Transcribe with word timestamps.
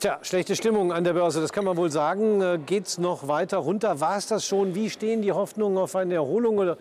Tja, 0.00 0.20
schlechte 0.22 0.54
Stimmung 0.54 0.92
an 0.92 1.02
der 1.02 1.12
Börse, 1.14 1.40
das 1.40 1.52
kann 1.52 1.64
man 1.64 1.76
wohl 1.76 1.90
sagen. 1.90 2.40
Äh, 2.40 2.60
Geht 2.64 2.86
es 2.86 2.98
noch 2.98 3.26
weiter 3.26 3.56
runter? 3.56 3.98
War 3.98 4.16
es 4.16 4.28
das 4.28 4.46
schon? 4.46 4.76
Wie 4.76 4.90
stehen 4.90 5.22
die 5.22 5.32
Hoffnungen 5.32 5.76
auf 5.76 5.96
eine 5.96 6.14
Erholung 6.14 6.58
oder 6.58 6.78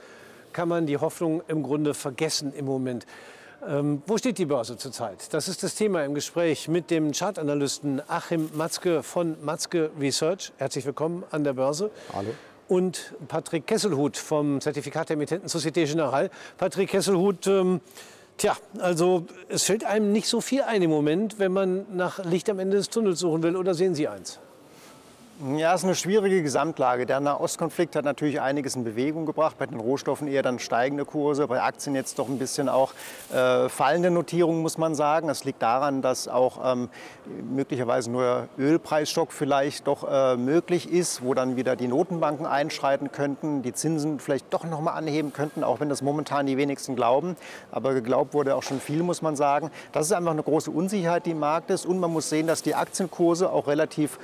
kann 0.54 0.70
man 0.70 0.86
die 0.86 0.98
Hoffnung 0.98 1.42
im 1.48 1.64
Grunde 1.64 1.96
vergessen 1.96 2.54
im 2.56 2.66
Moment? 2.66 3.08
Ähm, 3.68 4.04
wo 4.06 4.20
steht 4.20 4.38
die 4.38 4.46
Börse 4.46 4.78
zurzeit? 4.78 5.34
Das 5.34 5.48
ist 5.48 5.64
das 5.64 5.74
Thema 5.74 6.06
im 6.06 6.14
Gespräch 6.14 6.68
mit 6.68 6.92
dem 6.92 7.12
Chartanalysten 7.12 8.04
Achim 8.08 8.52
Matzke 8.54 9.02
von 9.02 9.36
Matzke 9.44 9.90
Research. 10.00 10.52
Herzlich 10.58 10.86
willkommen 10.86 11.24
an 11.32 11.44
der 11.44 11.54
Börse. 11.54 11.90
Hallo. 12.14 12.30
Und 12.68 13.16
Patrick 13.28 13.66
Kesselhut 13.66 14.16
vom 14.16 14.62
Zertifikat 14.62 15.10
der 15.10 15.16
Emittenten 15.16 15.50
Société 15.50 15.92
Générale. 15.92 16.30
Patrick 16.60 16.92
Kesselhut, 16.92 17.48
ähm, 17.48 17.82
Tja, 18.38 18.56
also 18.78 19.26
es 19.50 19.64
fällt 19.64 19.84
einem 19.84 20.12
nicht 20.12 20.28
so 20.28 20.42
viel 20.42 20.62
ein 20.62 20.84
im 20.84 20.92
Moment, 20.92 21.40
wenn 21.40 21.52
man 21.52 21.86
nach 21.96 22.24
Licht 22.24 22.50
am 22.50 22.60
Ende 22.60 22.78
des 22.78 22.90
Tunnels 22.90 23.20
suchen 23.20 23.42
will. 23.42 23.56
Oder 23.56 23.74
sehen 23.74 23.96
Sie 23.96 24.08
eins? 24.08 24.40
Ja, 25.56 25.76
es 25.76 25.82
ist 25.82 25.86
eine 25.86 25.94
schwierige 25.94 26.42
Gesamtlage. 26.42 27.06
Der 27.06 27.20
Nahostkonflikt 27.20 27.96
hat 27.96 28.06
natürlich 28.06 28.42
einiges 28.42 28.76
in 28.76 28.84
Bewegung 28.84 29.28
gebracht. 29.28 29.56
Bei 29.60 29.68
den 29.68 29.80
Rohstoffen 29.80 30.28
eher 30.28 30.42
dann 30.42 30.58
steigende 30.58 31.06
Kurse, 31.06 31.46
bei 31.46 31.62
Aktien 31.62 31.94
jetzt 31.94 32.18
doch 32.18 32.28
ein 32.28 32.40
bisschen 32.40 32.70
auch 32.70 32.92
äh, 33.32 33.70
fallende 33.70 34.10
Notierungen, 34.10 34.64
muss 34.64 34.80
man 34.80 34.96
sagen. 34.96 35.28
Das 35.28 35.44
liegt 35.44 35.62
daran, 35.62 36.02
dass 36.02 36.28
auch 36.28 36.74
ähm, 36.74 36.90
möglicherweise 37.52 38.10
nur 38.10 38.48
Ölpreisschock 38.58 39.32
vielleicht 39.32 39.86
doch 39.86 40.10
äh, 40.10 40.38
möglich 40.38 40.92
ist, 40.92 41.24
wo 41.24 41.36
dann 41.36 41.56
wieder 41.56 41.76
die 41.76 41.88
Notenbanken 41.88 42.48
einschreiten 42.48 43.12
könnten, 43.12 43.62
die 43.62 43.74
Zinsen 43.74 44.20
vielleicht 44.20 44.52
doch 44.52 44.64
noch 44.64 44.82
mal 44.82 44.94
anheben 44.94 45.34
könnten, 45.34 45.64
auch 45.64 45.80
wenn 45.80 45.90
das 45.90 46.02
momentan 46.02 46.48
die 46.48 46.58
wenigsten 46.58 46.96
glauben. 46.96 47.38
Aber 47.70 47.94
geglaubt 47.94 48.34
wurde 48.34 48.56
auch 48.56 48.64
schon 48.64 48.82
viel, 48.82 49.04
muss 49.04 49.22
man 49.22 49.36
sagen. 49.36 49.70
Das 49.92 50.08
ist 50.08 50.14
einfach 50.14 50.32
eine 50.32 50.42
große 50.42 50.72
Unsicherheit, 50.72 51.28
die 51.28 51.32
im 51.32 51.40
Markt 51.40 51.70
ist. 51.70 51.86
Und 51.86 52.00
man 52.00 52.12
muss 52.12 52.28
sehen, 52.28 52.48
dass 52.48 52.64
die 52.64 52.74
Aktienkurse 52.74 53.52
auch 53.52 53.68
relativ 53.68 54.18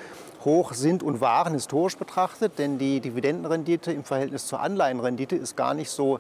hoch 0.46 0.74
sind 0.74 1.04
und 1.04 1.22
waren 1.22 1.54
historisch 1.54 1.98
betrachtet, 1.98 2.60
denn 2.60 2.78
die 2.78 3.00
Dividendenrendite 3.00 3.92
im 3.92 4.04
Verhältnis 4.04 4.48
zur 4.48 4.60
Anleihenrendite 4.60 5.36
ist 5.36 5.56
gar 5.56 5.74
nicht 5.74 5.90
so 5.90 6.20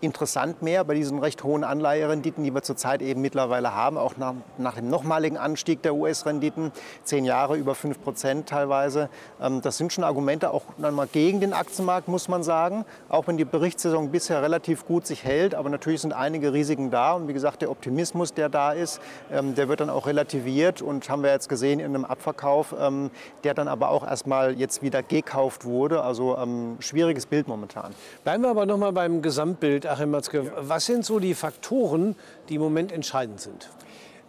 interessant 0.00 0.62
mehr 0.62 0.84
bei 0.84 0.94
diesen 0.94 1.18
recht 1.18 1.44
hohen 1.44 1.64
Anleiherenditen, 1.64 2.42
die 2.44 2.52
wir 2.52 2.62
zurzeit 2.62 3.00
eben 3.02 3.20
mittlerweile 3.20 3.74
haben, 3.74 3.96
auch 3.96 4.16
nach, 4.16 4.34
nach 4.56 4.74
dem 4.74 4.90
nochmaligen 4.90 5.38
Anstieg 5.38 5.82
der 5.82 5.94
US-Renditen, 5.94 6.72
zehn 7.04 7.24
Jahre 7.24 7.56
über 7.56 7.74
5 7.74 8.02
Prozent 8.02 8.48
teilweise. 8.48 9.08
Ähm, 9.40 9.60
das 9.62 9.78
sind 9.78 9.92
schon 9.92 10.04
Argumente 10.04 10.52
auch 10.52 10.62
mal 10.78 11.06
gegen 11.06 11.40
den 11.40 11.52
Aktienmarkt, 11.52 12.08
muss 12.08 12.28
man 12.28 12.42
sagen, 12.42 12.84
auch 13.08 13.26
wenn 13.28 13.36
die 13.36 13.44
Berichtssaison 13.44 14.10
bisher 14.10 14.42
relativ 14.42 14.86
gut 14.86 15.06
sich 15.06 15.24
hält. 15.24 15.54
Aber 15.54 15.68
natürlich 15.68 16.00
sind 16.00 16.12
einige 16.12 16.52
Risiken 16.52 16.90
da 16.90 17.12
und 17.12 17.28
wie 17.28 17.32
gesagt, 17.32 17.62
der 17.62 17.70
Optimismus, 17.70 18.34
der 18.34 18.48
da 18.48 18.72
ist, 18.72 19.00
ähm, 19.32 19.54
der 19.54 19.68
wird 19.68 19.80
dann 19.80 19.90
auch 19.90 20.06
relativiert 20.06 20.82
und 20.82 21.08
haben 21.08 21.22
wir 21.22 21.30
jetzt 21.30 21.48
gesehen 21.48 21.78
in 21.80 21.86
einem 21.86 22.04
Abverkauf, 22.04 22.74
ähm, 22.78 23.10
der 23.44 23.54
dann 23.54 23.68
aber 23.68 23.90
auch 23.90 24.06
erstmal 24.06 24.58
jetzt 24.58 24.82
wieder 24.82 25.02
gekauft 25.02 25.64
wurde. 25.64 26.02
Also 26.02 26.36
schwieriges 26.80 27.26
Bild 27.26 27.48
momentan. 27.48 27.92
Bleiben 28.24 28.42
wir 28.42 28.50
aber 28.50 28.66
noch 28.66 28.76
mal 28.76 28.92
beim 28.92 29.22
Gesamtbild. 29.22 29.67
Bild, 29.68 29.84
Achim 29.84 30.10
Matzke. 30.10 30.50
Was 30.56 30.86
sind 30.86 31.04
so 31.04 31.18
die 31.18 31.34
Faktoren, 31.34 32.16
die 32.48 32.54
im 32.54 32.62
Moment 32.62 32.90
entscheidend 32.90 33.38
sind? 33.38 33.68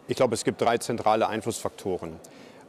Ich 0.09 0.17
glaube, 0.17 0.33
es 0.33 0.43
gibt 0.43 0.59
drei 0.59 0.77
zentrale 0.77 1.29
Einflussfaktoren. 1.29 2.19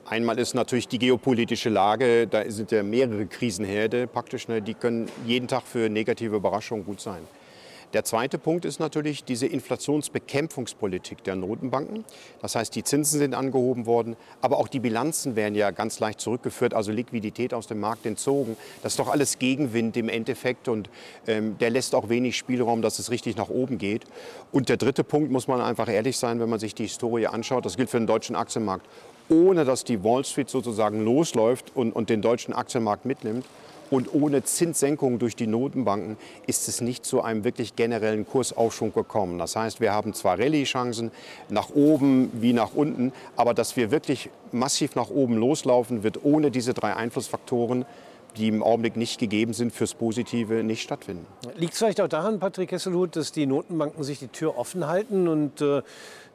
Einmal 0.05 0.39
ist 0.39 0.55
natürlich 0.55 0.87
die 0.87 1.01
geopolitische 1.01 1.69
Lage. 1.69 2.29
Da 2.29 2.49
sind 2.49 2.71
ja 2.71 2.85
mehrere 2.85 3.27
Krisenherde 3.27 4.07
praktisch. 4.07 4.47
Ne, 4.47 4.62
die 4.62 4.75
können 4.75 5.09
jeden 5.27 5.49
Tag 5.49 5.65
für 5.65 5.89
negative 5.89 6.37
Überraschungen 6.37 6.85
gut 6.85 7.01
sein. 7.01 7.23
Der 7.93 8.05
zweite 8.05 8.39
Punkt 8.39 8.65
ist 8.65 8.79
natürlich 8.79 9.25
diese 9.25 9.47
Inflationsbekämpfungspolitik 9.47 11.25
der 11.25 11.35
Notenbanken. 11.35 12.05
Das 12.41 12.55
heißt, 12.55 12.75
die 12.77 12.85
Zinsen 12.85 13.19
sind 13.19 13.35
angehoben 13.35 13.85
worden, 13.85 14.17
aber 14.41 14.59
auch 14.59 14.69
die 14.69 14.79
Bilanzen 14.79 15.35
werden 15.35 15.57
ja 15.57 15.73
ganz 15.73 15.99
leicht 15.99 16.21
zurückgeführt, 16.21 16.73
also 16.73 16.93
Liquidität 16.93 17.53
aus 17.53 17.67
dem 17.67 17.81
Markt 17.81 18.07
entzogen. 18.07 18.57
Das 18.85 18.93
ist 18.93 19.01
doch 19.01 19.09
alles 19.09 19.41
Gegenwind 19.41 19.97
im 19.97 20.09
Endeffekt 20.09 20.69
und 20.69 20.89
ähm, 21.27 21.59
der 21.59 21.71
lässt 21.71 21.97
auch 21.97 22.09
wenig 22.09 22.37
Spielraum, 22.37 22.81
dass 22.81 23.00
es 23.00 23.11
richtig 23.11 23.37
nach 23.37 23.49
oben 23.49 23.79
geht. 23.79 24.05
Und 24.53 24.69
der 24.69 24.77
dritte 24.77 25.03
Punkt 25.03 25.33
muss 25.33 25.49
man 25.49 25.61
einfach 25.61 25.89
ehrlich 25.89 26.17
sein, 26.17 26.39
wenn 26.39 26.49
man 26.49 26.61
sich 26.61 26.77
die 26.77 26.84
Historie 26.84 27.27
anschaut, 27.27 27.65
das 27.65 27.77
gilt 27.77 27.91
für 27.91 27.99
den 27.99 28.06
deutschen 28.06 28.37
Aktienmarkt, 28.37 28.87
ohne 29.29 29.65
dass 29.65 29.83
die 29.83 30.05
Wall 30.05 30.25
Street 30.25 30.49
sozusagen 30.49 31.05
losläuft 31.05 31.73
und, 31.75 31.93
und 31.93 32.09
den 32.09 32.23
deutschen 32.23 32.55
Aktienmarkt 32.55 33.05
mitnimmt, 33.05 33.45
und 33.91 34.15
ohne 34.15 34.43
Zinssenkungen 34.45 35.19
durch 35.19 35.37
die 35.37 35.47
Notenbanken 35.47 36.17
ist 36.47 36.69
es 36.69 36.81
nicht 36.81 37.05
zu 37.05 37.23
einem 37.23 37.45
wirklich 37.45 37.77
generellen 37.77 38.27
Kursaufschwung 38.27 38.95
gekommen. 38.95 39.39
Das 39.39 39.56
heißt, 39.56 39.81
wir 39.81 39.93
haben 39.93 40.15
zwar 40.15 40.39
Rallye-Chancen 40.39 41.11
nach 41.49 41.71
oben 41.71 42.31
wie 42.34 42.53
nach 42.53 42.75
unten, 42.75 43.12
aber 43.37 43.55
dass 43.55 43.77
wir 43.77 43.91
wirklich 43.91 44.31
massiv 44.53 44.95
nach 44.95 45.11
oben 45.11 45.37
loslaufen, 45.37 46.03
wird 46.03 46.25
ohne 46.25 46.50
diese 46.50 46.75
drei 46.75 46.95
Einflussfaktoren 46.95 47.84
die 48.37 48.49
im 48.49 48.62
Augenblick 48.62 48.97
nicht 48.97 49.19
gegeben 49.19 49.53
sind, 49.53 49.73
fürs 49.73 49.95
Positive 49.95 50.62
nicht 50.62 50.83
stattfinden. 50.83 51.27
Liegt 51.56 51.73
es 51.73 51.79
vielleicht 51.79 52.00
auch 52.00 52.09
daran, 52.09 52.39
Patrick 52.39 52.73
Hesselhut, 52.73 53.17
dass 53.17 53.33
die 53.33 53.47
Notenbanken 53.47 54.05
sich 54.05 54.19
die 54.19 54.29
Tür 54.29 54.56
offen 54.59 54.87
halten 54.87 55.29
und 55.29 55.61
äh, 55.61 55.83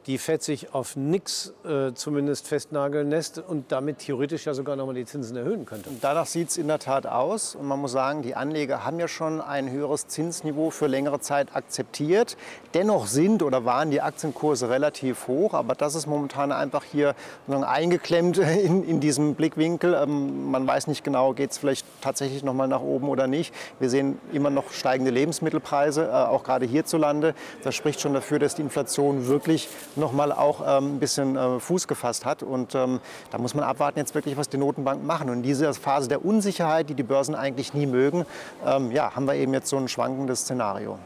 die 0.06 0.18
FED 0.18 0.42
sich 0.42 0.74
auf 0.74 0.94
nichts 0.94 1.52
äh, 1.64 1.92
zumindest 1.92 2.46
festnageln 2.46 3.10
lässt 3.10 3.38
und 3.38 3.72
damit 3.72 3.98
theoretisch 3.98 4.46
ja 4.46 4.54
sogar 4.54 4.76
noch 4.76 4.86
mal 4.86 4.94
die 4.94 5.04
Zinsen 5.04 5.36
erhöhen 5.36 5.66
könnte. 5.66 5.90
Danach 6.00 6.26
sieht 6.26 6.50
es 6.50 6.56
in 6.58 6.68
der 6.68 6.78
Tat 6.78 7.06
aus. 7.06 7.56
Und 7.56 7.66
man 7.66 7.80
muss 7.80 7.92
sagen, 7.92 8.22
die 8.22 8.36
Anleger 8.36 8.84
haben 8.84 9.00
ja 9.00 9.08
schon 9.08 9.40
ein 9.40 9.68
höheres 9.70 10.06
Zinsniveau 10.06 10.70
für 10.70 10.86
längere 10.86 11.18
Zeit 11.18 11.56
akzeptiert. 11.56 12.36
Dennoch 12.74 13.08
sind 13.08 13.42
oder 13.42 13.64
waren 13.64 13.90
die 13.90 14.00
Aktienkurse 14.00 14.70
relativ 14.70 15.26
hoch. 15.26 15.54
Aber 15.54 15.74
das 15.74 15.96
ist 15.96 16.06
momentan 16.06 16.52
einfach 16.52 16.84
hier 16.84 17.16
eingeklemmt 17.48 18.38
in, 18.38 18.84
in 18.84 19.00
diesem 19.00 19.34
Blickwinkel. 19.34 19.94
Ähm, 19.94 20.52
man 20.52 20.66
weiß 20.68 20.86
nicht 20.86 21.02
genau, 21.02 21.32
geht 21.32 21.50
es 21.50 21.58
vielleicht 21.58 21.84
tatsächlich 22.00 22.44
noch 22.44 22.54
mal 22.54 22.68
nach 22.68 22.80
oben 22.80 23.08
oder 23.08 23.26
nicht. 23.26 23.52
Wir 23.80 23.90
sehen 23.90 24.20
immer 24.32 24.50
noch 24.50 24.70
steigende 24.70 25.10
Lebensmittelpreise, 25.10 26.04
äh, 26.04 26.12
auch 26.12 26.44
gerade 26.44 26.64
hierzulande. 26.64 27.34
Das 27.64 27.74
spricht 27.74 28.00
schon 28.00 28.14
dafür, 28.14 28.38
dass 28.38 28.54
die 28.54 28.62
Inflation 28.62 29.26
wirklich 29.26 29.68
noch 29.96 30.12
mal 30.12 30.32
auch 30.32 30.60
ähm, 30.66 30.96
ein 30.96 30.98
bisschen 30.98 31.36
äh, 31.36 31.60
Fuß 31.60 31.88
gefasst 31.88 32.24
hat. 32.24 32.42
Und 32.42 32.74
ähm, 32.74 33.00
da 33.30 33.38
muss 33.38 33.54
man 33.54 33.64
abwarten 33.64 33.98
jetzt 33.98 34.14
wirklich, 34.14 34.36
was 34.36 34.48
die 34.48 34.58
Notenbanken 34.58 35.06
machen. 35.06 35.30
Und 35.30 35.38
in 35.38 35.42
dieser 35.42 35.72
Phase 35.74 36.08
der 36.08 36.24
Unsicherheit, 36.24 36.88
die 36.88 36.94
die 36.94 37.02
Börsen 37.02 37.34
eigentlich 37.34 37.74
nie 37.74 37.86
mögen, 37.86 38.26
ähm, 38.64 38.92
ja, 38.92 39.14
haben 39.14 39.26
wir 39.26 39.34
eben 39.34 39.52
jetzt 39.52 39.68
so 39.68 39.76
ein 39.76 39.88
schwankendes 39.88 40.40
Szenario. 40.40 40.98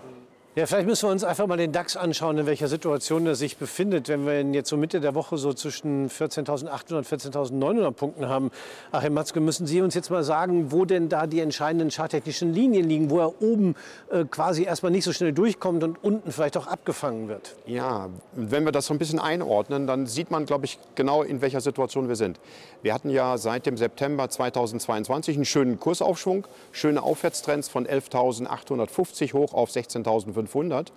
Ja, 0.56 0.66
vielleicht 0.66 0.88
müssen 0.88 1.06
wir 1.06 1.12
uns 1.12 1.22
einfach 1.22 1.47
mal 1.47 1.56
den 1.56 1.71
DAX 1.71 1.97
anschauen, 1.97 2.37
in 2.37 2.44
welcher 2.44 2.66
Situation 2.66 3.25
er 3.25 3.37
sich 3.37 3.56
befindet. 3.56 4.09
Wenn 4.09 4.27
wir 4.27 4.41
ihn 4.41 4.53
jetzt 4.53 4.69
so 4.69 4.77
Mitte 4.77 4.99
der 4.99 5.15
Woche 5.15 5.38
so 5.38 5.53
zwischen 5.53 6.11
14.800 6.11 6.97
und 6.97 7.06
14.900 7.06 7.93
Punkten 7.93 8.28
haben. 8.28 8.50
Achim 8.91 9.15
Matzke, 9.15 9.39
müssen 9.39 9.69
Sie 9.69 9.81
uns 9.81 9.94
jetzt 9.94 10.10
mal 10.10 10.25
sagen, 10.25 10.72
wo 10.72 10.84
denn 10.84 11.09
da 11.09 11.28
die 11.28 11.39
entscheidenden 11.39 11.93
charttechnischen 11.93 12.53
Linien 12.53 12.89
liegen, 12.89 13.10
wo 13.10 13.21
er 13.21 13.41
oben 13.41 13.77
äh, 14.10 14.25
quasi 14.25 14.65
erstmal 14.65 14.91
nicht 14.91 15.05
so 15.05 15.12
schnell 15.12 15.33
durchkommt 15.33 15.84
und 15.84 16.03
unten 16.03 16.33
vielleicht 16.33 16.56
auch 16.56 16.66
abgefangen 16.66 17.28
wird? 17.28 17.55
Ja, 17.66 18.09
wenn 18.33 18.65
wir 18.65 18.72
das 18.72 18.87
so 18.87 18.94
ein 18.94 18.99
bisschen 18.99 19.21
einordnen, 19.21 19.87
dann 19.87 20.09
sieht 20.09 20.33
man, 20.33 20.47
glaube 20.47 20.65
ich, 20.65 20.81
genau, 20.97 21.22
in 21.22 21.43
welcher 21.43 21.60
Situation 21.60 22.09
wir 22.09 22.16
sind. 22.16 22.41
Wir 22.83 22.93
hatten 22.93 23.10
ja 23.10 23.39
seit 23.39 23.66
dem 23.66 23.77
September 23.77 24.28
2022 24.28 25.37
einen 25.37 25.44
schönen 25.44 25.78
Kursaufschwung, 25.78 26.44
schöne 26.72 27.05
Aufwärtstrends 27.05 27.69
von 27.69 27.87
11.850 27.87 29.33
hoch 29.33 29.55
auf 29.55 29.71
16.500. 29.71 30.40
500. 30.47 30.93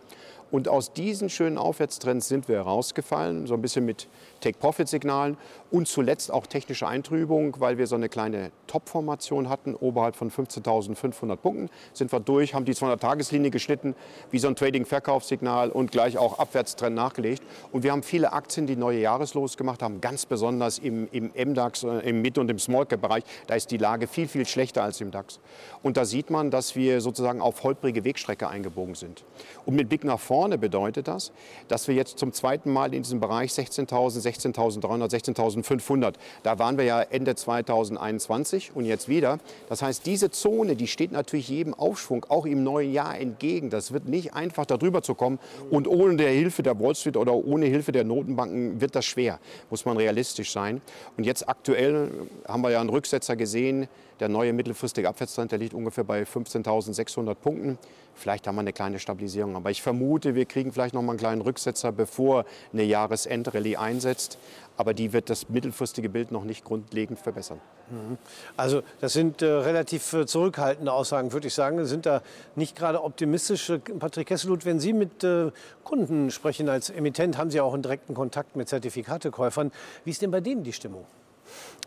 Und 0.51 0.67
aus 0.67 0.93
diesen 0.93 1.29
schönen 1.29 1.57
Aufwärtstrends 1.57 2.27
sind 2.27 2.47
wir 2.47 2.57
herausgefallen, 2.57 3.47
so 3.47 3.55
ein 3.55 3.61
bisschen 3.61 3.85
mit 3.85 4.07
Take-Profit-Signalen 4.43 5.37
und 5.71 5.87
zuletzt 5.87 6.31
auch 6.31 6.45
technische 6.45 6.87
Eintrübung, 6.87 7.55
weil 7.59 7.77
wir 7.77 7.87
so 7.87 7.95
eine 7.95 8.09
kleine 8.09 8.51
Top-Formation 8.67 9.49
hatten, 9.49 9.73
oberhalb 9.75 10.15
von 10.15 10.29
15.500 10.29 11.35
Punkten. 11.37 11.69
Sind 11.93 12.11
wir 12.11 12.19
durch, 12.19 12.53
haben 12.53 12.65
die 12.65 12.73
200-Tageslinie 12.73 13.49
geschnitten, 13.49 13.95
wie 14.29 14.39
so 14.39 14.47
ein 14.47 14.55
Trading-Verkaufssignal 14.55 15.71
und 15.71 15.91
gleich 15.91 16.17
auch 16.17 16.39
Abwärtstrend 16.39 16.95
nachgelegt. 16.95 17.41
Und 17.71 17.83
wir 17.83 17.91
haben 17.91 18.03
viele 18.03 18.33
Aktien, 18.33 18.67
die 18.67 18.75
neue 18.75 18.99
Jahreslos 18.99 19.57
gemacht 19.57 19.81
haben, 19.81 20.01
ganz 20.01 20.25
besonders 20.25 20.79
im, 20.79 21.07
im 21.11 21.31
MDAX, 21.35 21.83
äh, 21.83 21.99
im 22.09 22.21
Mid- 22.21 22.37
und 22.37 22.49
im 22.51 22.59
Small-Cap-Bereich. 22.59 23.23
Da 23.47 23.55
ist 23.55 23.71
die 23.71 23.77
Lage 23.77 24.07
viel, 24.07 24.27
viel 24.27 24.45
schlechter 24.45 24.83
als 24.83 24.99
im 25.01 25.11
DAX. 25.11 25.39
Und 25.81 25.97
da 25.97 26.05
sieht 26.05 26.29
man, 26.29 26.51
dass 26.51 26.75
wir 26.75 27.01
sozusagen 27.01 27.41
auf 27.41 27.63
holprige 27.63 28.03
Wegstrecke 28.03 28.47
eingebogen 28.47 28.95
sind. 28.95 29.23
Und 29.65 29.75
mit 29.75 29.89
Blick 29.89 30.03
nach 30.03 30.19
vorne 30.19 30.57
bedeutet 30.57 31.07
das, 31.07 31.31
dass 31.67 31.87
wir 31.87 31.95
jetzt 31.95 32.19
zum 32.19 32.33
zweiten 32.33 32.71
Mal 32.71 32.93
in 32.93 33.03
diesem 33.03 33.19
Bereich 33.19 33.51
16.000, 33.51 34.19
16.300, 34.33 35.09
16.500, 35.09 36.15
da 36.43 36.59
waren 36.59 36.77
wir 36.77 36.85
ja 36.85 37.01
Ende 37.01 37.35
2021 37.35 38.71
und 38.75 38.85
jetzt 38.85 39.07
wieder. 39.07 39.39
Das 39.69 39.81
heißt, 39.81 40.05
diese 40.05 40.31
Zone, 40.31 40.75
die 40.75 40.87
steht 40.87 41.11
natürlich 41.11 41.49
jedem 41.49 41.73
Aufschwung, 41.73 42.25
auch 42.29 42.45
im 42.45 42.63
neuen 42.63 42.91
Jahr 42.91 43.17
entgegen. 43.19 43.69
Das 43.69 43.93
wird 43.93 44.07
nicht 44.07 44.33
einfach 44.33 44.65
darüber 44.65 45.01
zu 45.01 45.15
kommen 45.15 45.39
und 45.69 45.87
ohne 45.87 46.17
der 46.17 46.29
Hilfe 46.29 46.63
der 46.63 46.79
Wall 46.79 46.95
Street 46.95 47.17
oder 47.17 47.33
ohne 47.33 47.65
Hilfe 47.65 47.91
der 47.91 48.03
Notenbanken 48.03 48.81
wird 48.81 48.95
das 48.95 49.05
schwer, 49.05 49.39
muss 49.69 49.85
man 49.85 49.97
realistisch 49.97 50.51
sein. 50.51 50.81
Und 51.17 51.25
jetzt 51.25 51.47
aktuell 51.47 52.09
haben 52.47 52.61
wir 52.61 52.71
ja 52.71 52.79
einen 52.79 52.89
Rücksetzer 52.89 53.35
gesehen, 53.35 53.87
der 54.19 54.29
neue 54.29 54.53
mittelfristige 54.53 55.09
Abwärtstrend, 55.09 55.51
der 55.51 55.59
liegt 55.59 55.73
ungefähr 55.73 56.03
bei 56.03 56.23
15.600 56.23 57.35
Punkten. 57.35 57.77
Vielleicht 58.15 58.47
haben 58.47 58.55
wir 58.55 58.61
eine 58.61 58.73
kleine 58.73 58.99
Stabilisierung. 58.99 59.55
Aber 59.55 59.71
ich 59.71 59.81
vermute, 59.81 60.35
wir 60.35 60.45
kriegen 60.45 60.71
vielleicht 60.71 60.93
noch 60.93 61.01
mal 61.01 61.11
einen 61.11 61.19
kleinen 61.19 61.41
Rücksetzer, 61.41 61.91
bevor 61.91 62.45
eine 62.71 62.83
Jahresendrallye 62.83 63.77
einsetzt. 63.77 64.37
Aber 64.77 64.93
die 64.93 65.13
wird 65.13 65.29
das 65.29 65.49
mittelfristige 65.49 66.09
Bild 66.09 66.31
noch 66.31 66.43
nicht 66.43 66.63
grundlegend 66.63 67.19
verbessern. 67.19 67.59
Mhm. 67.91 68.17
Also 68.57 68.81
das 69.01 69.13
sind 69.13 69.41
äh, 69.41 69.45
relativ 69.45 70.13
äh, 70.13 70.25
zurückhaltende 70.25 70.91
Aussagen, 70.91 71.31
würde 71.31 71.47
ich 71.47 71.53
sagen. 71.53 71.85
Sind 71.85 72.05
da 72.05 72.21
nicht 72.55 72.75
gerade 72.75 73.03
optimistisch. 73.03 73.71
Patrick 73.99 74.27
Kesselut, 74.27 74.65
wenn 74.65 74.79
Sie 74.79 74.93
mit 74.93 75.23
äh, 75.23 75.51
Kunden 75.83 76.31
sprechen 76.31 76.69
als 76.69 76.89
Emittent, 76.89 77.37
haben 77.37 77.51
Sie 77.51 77.61
auch 77.61 77.73
einen 77.73 77.83
direkten 77.83 78.13
Kontakt 78.13 78.55
mit 78.55 78.67
Zertifikatekäufern. 78.67 79.71
Wie 80.05 80.11
ist 80.11 80.21
denn 80.21 80.31
bei 80.31 80.41
denen 80.41 80.63
die 80.63 80.73
Stimmung? 80.73 81.05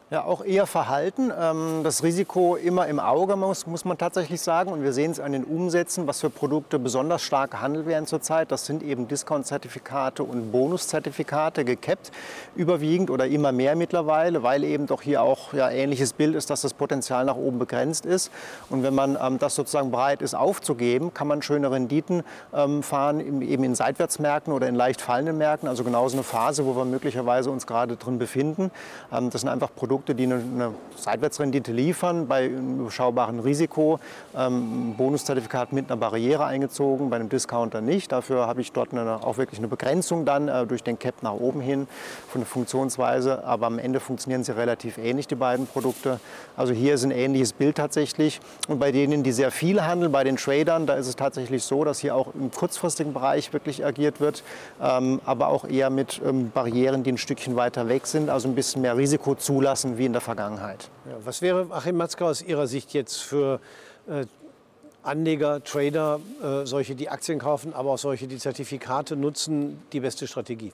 Ja, 0.09 0.23
auch 0.23 0.45
eher 0.45 0.69
verhalten. 0.69 1.33
Ähm, 1.37 1.81
das 1.83 2.05
Risiko 2.05 2.55
immer 2.55 2.87
im 2.87 3.01
Auge, 3.01 3.35
muss, 3.35 3.67
muss 3.67 3.85
man 3.85 3.99
tatsächlich 3.99 4.41
sagen. 4.41 4.71
Und 4.71 4.85
wir 4.85 4.93
sehen 4.93 5.11
es 5.11 5.19
an 5.19 5.33
den 5.33 5.43
Umsätzen, 5.43 6.07
was 6.07 6.21
für 6.21 6.31
Produkte 6.31 6.79
besonders 6.79 7.23
stark 7.23 7.51
gehandelt 7.51 7.87
werden 7.87 8.07
zurzeit. 8.07 8.53
Das 8.53 8.67
sind 8.67 8.85
eben 8.85 9.09
Discount-Zertifikate 9.09 10.23
und 10.23 10.53
Bonuszertifikate 10.53 11.65
gekappt, 11.65 12.13
überwiegend 12.55 13.11
oder 13.11 13.27
immer 13.27 13.51
mehr 13.51 13.75
mittlerweile, 13.75 14.45
weil 14.45 14.63
eben 14.63 14.87
doch 14.87 15.03
hier 15.03 15.23
auch 15.23 15.53
ja, 15.53 15.69
ähnliches 15.71 16.13
Bild 16.13 16.37
ist, 16.37 16.51
dass 16.51 16.61
das 16.61 16.73
Potenzial 16.73 17.25
nach 17.25 17.35
oben 17.35 17.59
begrenzt 17.59 18.07
ist. 18.07 18.31
Und 18.71 18.85
wenn 18.85 18.95
man 18.95 19.19
ähm, 19.21 19.41
das 19.41 19.57
sozusagen 19.57 19.91
bereit 19.91 20.23
ist 20.23 20.37
aufzugeben, 20.37 21.15
kann 21.15 21.27
man 21.27 21.43
schöne 21.43 21.73
Renditen 21.73 22.23
ähm, 22.55 22.85
fahren, 22.85 23.43
eben 23.43 23.65
in 23.65 23.75
Seitwärtsmärkten 23.75 24.53
oder 24.53 24.69
in 24.69 24.77
leicht 24.77 25.01
fallenden 25.01 25.37
Märkten. 25.37 25.69
Also 25.69 25.83
genauso 25.83 26.17
eine 26.17 26.23
Phase, 26.23 26.65
wo 26.65 26.77
wir 26.77 26.85
möglicherweise 26.85 27.51
uns 27.51 27.67
gerade 27.67 27.97
drin 27.97 28.21
befinden. 28.21 28.71
Ähm, 29.13 29.31
das 29.31 29.41
sind 29.41 29.51
einfach 29.57 29.75
Produkte, 29.75 30.15
die 30.15 30.25
eine, 30.25 30.35
eine 30.37 30.75
Seitwärtsrendite 30.97 31.73
liefern, 31.73 32.27
bei 32.29 32.45
einem 32.45 32.81
überschaubaren 32.81 33.41
Risiko. 33.41 33.99
Ähm, 34.37 34.91
ein 34.91 34.95
Bonuszertifikat 34.97 35.73
mit 35.73 35.91
einer 35.91 35.97
Barriere 35.99 36.45
eingezogen, 36.45 37.11
bei 37.11 37.17
einem 37.17 37.29
Discounter 37.29 37.81
nicht. 37.81 38.13
Dafür 38.13 38.47
habe 38.47 38.61
ich 38.61 38.73
dort 38.73 38.93
eine, 38.93 39.25
auch 39.25 39.39
wirklich 39.39 39.59
eine 39.59 39.69
Begrenzung 39.69 40.25
dann 40.25 40.49
äh, 40.49 40.67
durch 40.67 40.83
den 40.83 40.99
Cap 40.99 41.23
nach 41.23 41.33
oben 41.33 41.61
hin 41.61 41.89
von 42.29 42.43
der 42.43 42.47
Funktionsweise. 42.47 43.45
Aber 43.45 43.67
am 43.67 43.79
Ende 43.79 44.01
funktionieren 44.01 44.45
sie 44.45 44.57
relativ 44.57 44.99
ähnlich, 44.99 45.27
die 45.27 45.35
beiden 45.35 45.67
Produkte. 45.67 46.21
Also 46.57 46.73
hier 46.73 46.95
ist 46.95 47.05
ein 47.05 47.11
ähnliches 47.11 47.53
Bild 47.53 47.77
tatsächlich. 47.77 48.41
Und 48.69 48.79
bei 48.79 48.93
denen, 48.93 49.23
die 49.23 49.33
sehr 49.33 49.51
viel 49.51 49.83
handeln, 49.83 50.13
bei 50.13 50.25
den 50.25 50.37
Tradern, 50.37 50.87
da 50.87 50.95
ist 50.95 51.07
es 51.07 51.17
tatsächlich 51.17 51.65
so, 51.65 51.85
dass 51.85 51.99
hier 51.99 52.15
auch 52.15 52.35
im 52.35 52.51
kurzfristigen 52.51 53.13
Bereich 53.13 53.53
wirklich 53.53 53.85
agiert 53.85 54.21
wird, 54.21 54.43
ähm, 54.83 55.21
aber 55.25 55.49
auch 55.49 55.65
eher 55.65 55.91
mit 55.91 56.21
ähm, 56.25 56.51
Barrieren, 56.51 57.03
die 57.03 57.13
ein 57.13 57.19
Stückchen 57.19 57.57
weiter 57.57 57.89
weg 57.89 58.07
sind, 58.07 58.29
also 58.29 58.49
ein 58.49 58.55
bisschen 58.55 58.83
mehr 58.83 58.97
Risiko 58.97 59.35
zulassen 59.47 59.91
lassen 59.91 59.99
wie 59.99 60.07
in 60.07 60.13
der 60.13 60.21
Vergangenheit. 60.21 60.91
Ja, 61.09 61.17
was 61.25 61.41
wäre, 61.41 61.69
Achim 61.71 61.97
Matzke, 61.97 62.25
aus 62.25 62.43
Ihrer 62.43 62.67
Sicht 62.67 62.93
jetzt 62.93 63.17
für 63.17 63.61
äh, 64.09 64.27
Anleger, 65.03 65.63
Trader, 65.63 66.19
äh, 66.43 66.67
solche, 66.67 66.97
die 66.97 67.09
Aktien 67.09 67.39
kaufen, 67.39 67.73
aber 67.73 67.93
auch 67.93 67.99
solche, 67.99 68.27
die 68.27 68.39
Zertifikate 68.39 69.15
nutzen, 69.15 69.81
die 69.93 70.01
beste 70.01 70.27
Strategie? 70.27 70.73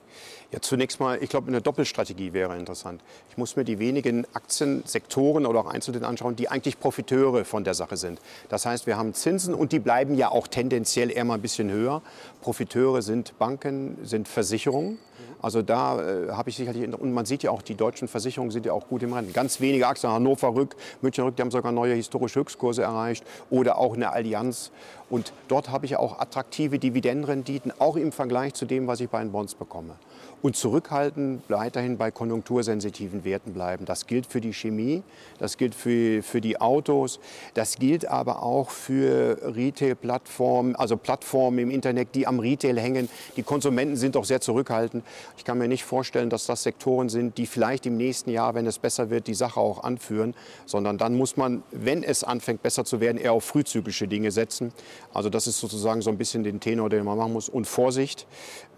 Ja, 0.53 0.61
zunächst 0.61 0.99
mal, 0.99 1.17
ich 1.19 1.31
glaube, 1.31 1.47
eine 1.47 1.63
Doppelstrategie 1.63 2.31
wäre 2.31 2.55
interessant. 2.55 3.01
Ich 3.31 3.37
muss 3.37 3.55
mir 3.55 3.63
die 3.63 3.79
wenigen 3.79 4.27
Aktiensektoren 4.35 5.47
oder 5.47 5.61
auch 5.61 5.65
Einzelnen 5.65 6.03
anschauen, 6.03 6.35
die 6.35 6.47
eigentlich 6.47 6.79
Profiteure 6.79 7.43
von 7.43 7.63
der 7.63 7.73
Sache 7.73 7.97
sind. 7.97 8.21
Das 8.49 8.67
heißt, 8.67 8.85
wir 8.85 8.95
haben 8.95 9.15
Zinsen 9.15 9.55
und 9.55 9.71
die 9.71 9.79
bleiben 9.79 10.13
ja 10.13 10.29
auch 10.29 10.47
tendenziell 10.47 11.09
eher 11.09 11.25
mal 11.25 11.33
ein 11.33 11.41
bisschen 11.41 11.71
höher. 11.71 12.03
Profiteure 12.41 13.01
sind 13.01 13.35
Banken, 13.39 13.97
sind 14.03 14.27
Versicherungen. 14.27 14.99
Also 15.41 15.63
da 15.63 15.99
äh, 15.99 16.29
habe 16.29 16.51
ich 16.51 16.55
sicherlich, 16.55 16.87
und 16.93 17.13
man 17.13 17.25
sieht 17.25 17.41
ja 17.41 17.49
auch, 17.49 17.63
die 17.63 17.73
deutschen 17.73 18.07
Versicherungen 18.07 18.51
sind 18.51 18.67
ja 18.67 18.73
auch 18.73 18.87
gut 18.87 19.01
im 19.01 19.11
Rennen. 19.11 19.33
Ganz 19.33 19.59
wenige 19.59 19.87
Aktien, 19.87 20.13
Hannover 20.13 20.53
Rück, 20.53 20.75
München 21.01 21.23
Rück, 21.23 21.35
die 21.35 21.41
haben 21.41 21.49
sogar 21.49 21.71
neue 21.71 21.95
historische 21.95 22.39
Höchstkurse 22.39 22.83
erreicht 22.83 23.25
oder 23.49 23.79
auch 23.79 23.95
eine 23.95 24.11
Allianz. 24.11 24.69
Und 25.09 25.33
dort 25.47 25.71
habe 25.71 25.87
ich 25.87 25.95
auch 25.95 26.19
attraktive 26.19 26.77
Dividendenrenditen, 26.77 27.73
auch 27.79 27.95
im 27.95 28.11
Vergleich 28.11 28.53
zu 28.53 28.65
dem, 28.65 28.85
was 28.85 28.99
ich 28.99 29.09
bei 29.09 29.19
den 29.19 29.31
Bonds 29.31 29.55
bekomme 29.55 29.95
und 30.43 30.57
zurückhaltend 30.57 31.41
weiterhin 31.47 31.97
bei 31.97 32.11
konjunktursensitiven 32.11 33.23
Werten 33.23 33.53
bleiben. 33.53 33.85
Das 33.85 34.07
gilt 34.07 34.25
für 34.25 34.41
die 34.41 34.53
Chemie, 34.53 35.01
das 35.39 35.55
gilt 35.55 35.73
für, 35.73 36.21
für 36.21 36.41
die 36.41 36.59
Autos, 36.59 37.21
das 37.53 37.77
gilt 37.77 38.05
aber 38.09 38.43
auch 38.43 38.69
für 38.69 39.37
Retail-Plattformen, 39.55 40.75
also 40.75 40.97
Plattformen 40.97 41.59
im 41.59 41.71
Internet, 41.71 42.09
die 42.13 42.27
am 42.27 42.39
Retail 42.39 42.77
hängen. 42.77 43.09
Die 43.37 43.43
Konsumenten 43.43 43.95
sind 43.95 44.15
doch 44.15 44.25
sehr 44.25 44.41
zurückhaltend. 44.41 45.05
Ich 45.37 45.45
kann 45.45 45.57
mir 45.57 45.69
nicht 45.69 45.85
vorstellen, 45.85 46.29
dass 46.29 46.45
das 46.45 46.63
Sektoren 46.63 47.07
sind, 47.07 47.37
die 47.37 47.45
vielleicht 47.45 47.85
im 47.85 47.95
nächsten 47.95 48.29
Jahr, 48.29 48.53
wenn 48.53 48.67
es 48.67 48.79
besser 48.79 49.09
wird, 49.09 49.27
die 49.27 49.35
Sache 49.35 49.61
auch 49.61 49.85
anführen, 49.85 50.33
sondern 50.65 50.97
dann 50.97 51.15
muss 51.15 51.37
man, 51.37 51.63
wenn 51.71 52.03
es 52.03 52.25
anfängt 52.25 52.61
besser 52.61 52.83
zu 52.83 52.99
werden, 52.99 53.17
eher 53.17 53.31
auf 53.31 53.45
frühzyklische 53.45 54.09
Dinge 54.09 54.29
setzen. 54.31 54.73
Also 55.13 55.29
das 55.29 55.47
ist 55.47 55.61
sozusagen 55.61 56.01
so 56.01 56.09
ein 56.09 56.17
bisschen 56.17 56.43
den 56.43 56.59
Tenor, 56.59 56.89
den 56.89 57.05
man 57.05 57.17
machen 57.17 57.31
muss. 57.31 57.47
Und 57.47 57.65
Vorsicht, 57.65 58.27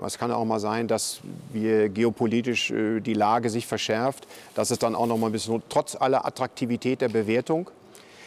es 0.06 0.20
kann 0.20 0.32
auch 0.32 0.46
mal 0.46 0.60
sein, 0.60 0.88
dass 0.88 1.22
wie 1.56 1.90
geopolitisch 1.90 2.70
äh, 2.70 3.00
die 3.00 3.16
Lage 3.16 3.50
sich 3.50 3.66
verschärft. 3.66 4.28
Das 4.54 4.70
ist 4.70 4.84
dann 4.84 4.94
auch 4.94 5.08
noch 5.08 5.18
mal 5.18 5.28
ein 5.28 5.32
bisschen, 5.32 5.64
trotz 5.70 5.96
aller 5.96 6.26
Attraktivität 6.26 7.02
der 7.02 7.10
Bewertung. 7.10 7.72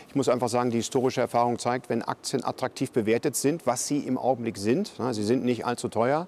Ich 0.08 0.14
muss 0.14 0.30
einfach 0.30 0.48
sagen, 0.48 0.70
die 0.70 0.78
historische 0.78 1.20
Erfahrung 1.20 1.58
zeigt, 1.58 1.90
wenn 1.90 2.02
Aktien 2.02 2.42
attraktiv 2.42 2.90
bewertet 2.90 3.36
sind, 3.36 3.66
was 3.66 3.86
sie 3.86 3.98
im 3.98 4.16
Augenblick 4.16 4.56
sind, 4.56 4.90
sie 5.10 5.22
sind 5.22 5.44
nicht 5.44 5.66
allzu 5.66 5.88
teuer, 5.88 6.26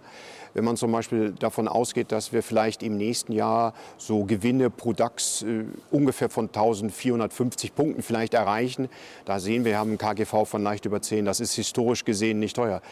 wenn 0.52 0.64
man 0.64 0.76
zum 0.76 0.92
Beispiel 0.92 1.32
davon 1.38 1.66
ausgeht, 1.66 2.12
dass 2.12 2.32
wir 2.32 2.42
vielleicht 2.42 2.82
im 2.82 2.98
nächsten 2.98 3.32
Jahr 3.32 3.72
so 3.96 4.24
Gewinne 4.24 4.68
pro 4.68 4.92
DAX 4.92 5.42
äh, 5.42 5.64
ungefähr 5.90 6.28
von 6.28 6.46
1450 6.48 7.74
Punkten 7.74 8.02
vielleicht 8.02 8.34
erreichen, 8.34 8.90
da 9.24 9.40
sehen 9.40 9.64
wir, 9.64 9.72
wir 9.72 9.78
haben 9.78 9.92
ein 9.92 9.98
KGV 9.98 10.44
von 10.44 10.62
leicht 10.62 10.84
über 10.84 11.00
10, 11.00 11.24
das 11.24 11.40
ist 11.40 11.54
historisch 11.54 12.04
gesehen 12.04 12.38
nicht 12.38 12.56
teuer. 12.56 12.82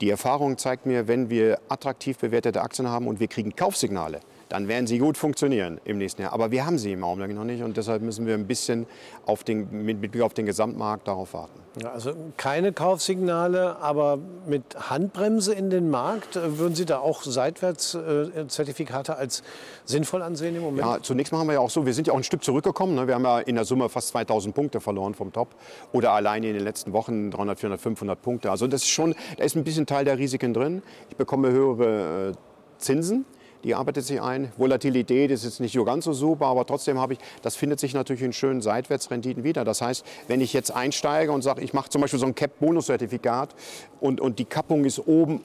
Die 0.00 0.10
Erfahrung 0.10 0.58
zeigt 0.58 0.86
mir, 0.86 1.06
wenn 1.06 1.30
wir 1.30 1.60
attraktiv 1.68 2.18
bewertete 2.18 2.62
Aktien 2.62 2.88
haben 2.88 3.06
und 3.06 3.20
wir 3.20 3.28
kriegen 3.28 3.54
Kaufsignale, 3.54 4.20
dann 4.52 4.68
werden 4.68 4.86
sie 4.86 4.98
gut 4.98 5.16
funktionieren 5.16 5.80
im 5.86 5.96
nächsten 5.96 6.20
Jahr. 6.20 6.34
Aber 6.34 6.50
wir 6.50 6.66
haben 6.66 6.76
sie 6.76 6.92
im 6.92 7.04
Augenblick 7.04 7.34
noch 7.34 7.44
nicht 7.44 7.62
und 7.62 7.78
deshalb 7.78 8.02
müssen 8.02 8.26
wir 8.26 8.34
ein 8.34 8.46
bisschen 8.46 8.86
auf 9.24 9.44
den, 9.44 9.86
mit 9.86 9.98
Blick 9.98 10.20
auf 10.20 10.34
den 10.34 10.44
Gesamtmarkt 10.44 11.08
darauf 11.08 11.32
warten. 11.32 11.58
Ja, 11.82 11.92
also 11.92 12.12
keine 12.36 12.74
Kaufsignale, 12.74 13.78
aber 13.78 14.18
mit 14.46 14.62
Handbremse 14.90 15.54
in 15.54 15.70
den 15.70 15.88
Markt. 15.88 16.36
Äh, 16.36 16.58
würden 16.58 16.74
Sie 16.74 16.84
da 16.84 16.98
auch 16.98 17.22
Seitwärtszertifikate 17.22 19.16
als 19.16 19.42
sinnvoll 19.86 20.20
ansehen 20.20 20.54
im 20.54 20.60
Moment? 20.60 20.86
Ja, 20.86 20.98
zunächst 21.00 21.32
mal 21.32 21.38
haben 21.38 21.46
wir 21.46 21.54
ja 21.54 21.60
auch 21.60 21.70
so, 21.70 21.86
wir 21.86 21.94
sind 21.94 22.08
ja 22.08 22.12
auch 22.12 22.18
ein 22.18 22.24
Stück 22.24 22.44
zurückgekommen. 22.44 22.94
Ne? 22.94 23.06
Wir 23.06 23.14
haben 23.14 23.24
ja 23.24 23.38
in 23.38 23.54
der 23.54 23.64
Summe 23.64 23.88
fast 23.88 24.08
2000 24.08 24.54
Punkte 24.54 24.82
verloren 24.82 25.14
vom 25.14 25.32
Top. 25.32 25.48
Oder 25.92 26.12
alleine 26.12 26.48
in 26.48 26.54
den 26.54 26.64
letzten 26.64 26.92
Wochen 26.92 27.30
300, 27.30 27.58
400, 27.58 27.80
500 27.80 28.20
Punkte. 28.20 28.50
Also 28.50 28.66
das 28.66 28.82
ist 28.82 28.90
schon, 28.90 29.14
da 29.38 29.44
ist 29.44 29.56
ein 29.56 29.64
bisschen 29.64 29.86
Teil 29.86 30.04
der 30.04 30.18
Risiken 30.18 30.52
drin. 30.52 30.82
Ich 31.08 31.16
bekomme 31.16 31.50
höhere 31.52 32.32
äh, 32.32 32.32
Zinsen 32.76 33.24
die 33.64 33.74
arbeitet 33.74 34.04
sich 34.04 34.20
ein. 34.20 34.52
Volatilität 34.56 35.30
ist 35.30 35.44
jetzt 35.44 35.60
nicht 35.60 35.72
so 35.72 35.84
ganz 35.84 36.04
so 36.04 36.12
super, 36.12 36.46
aber 36.46 36.66
trotzdem 36.66 36.98
habe 36.98 37.14
ich, 37.14 37.18
das 37.42 37.56
findet 37.56 37.80
sich 37.80 37.94
natürlich 37.94 38.22
in 38.22 38.32
schönen 38.32 38.60
Seitwärtsrenditen 38.60 39.44
wieder. 39.44 39.64
Das 39.64 39.80
heißt, 39.82 40.04
wenn 40.28 40.40
ich 40.40 40.52
jetzt 40.52 40.70
einsteige 40.70 41.32
und 41.32 41.42
sage, 41.42 41.62
ich 41.62 41.72
mache 41.72 41.88
zum 41.90 42.00
Beispiel 42.00 42.18
so 42.18 42.26
ein 42.26 42.34
Cap-Bonus-Zertifikat 42.34 43.54
und, 44.00 44.20
und 44.20 44.38
die 44.38 44.44
Kappung 44.44 44.84
ist 44.84 45.06
oben 45.06 45.42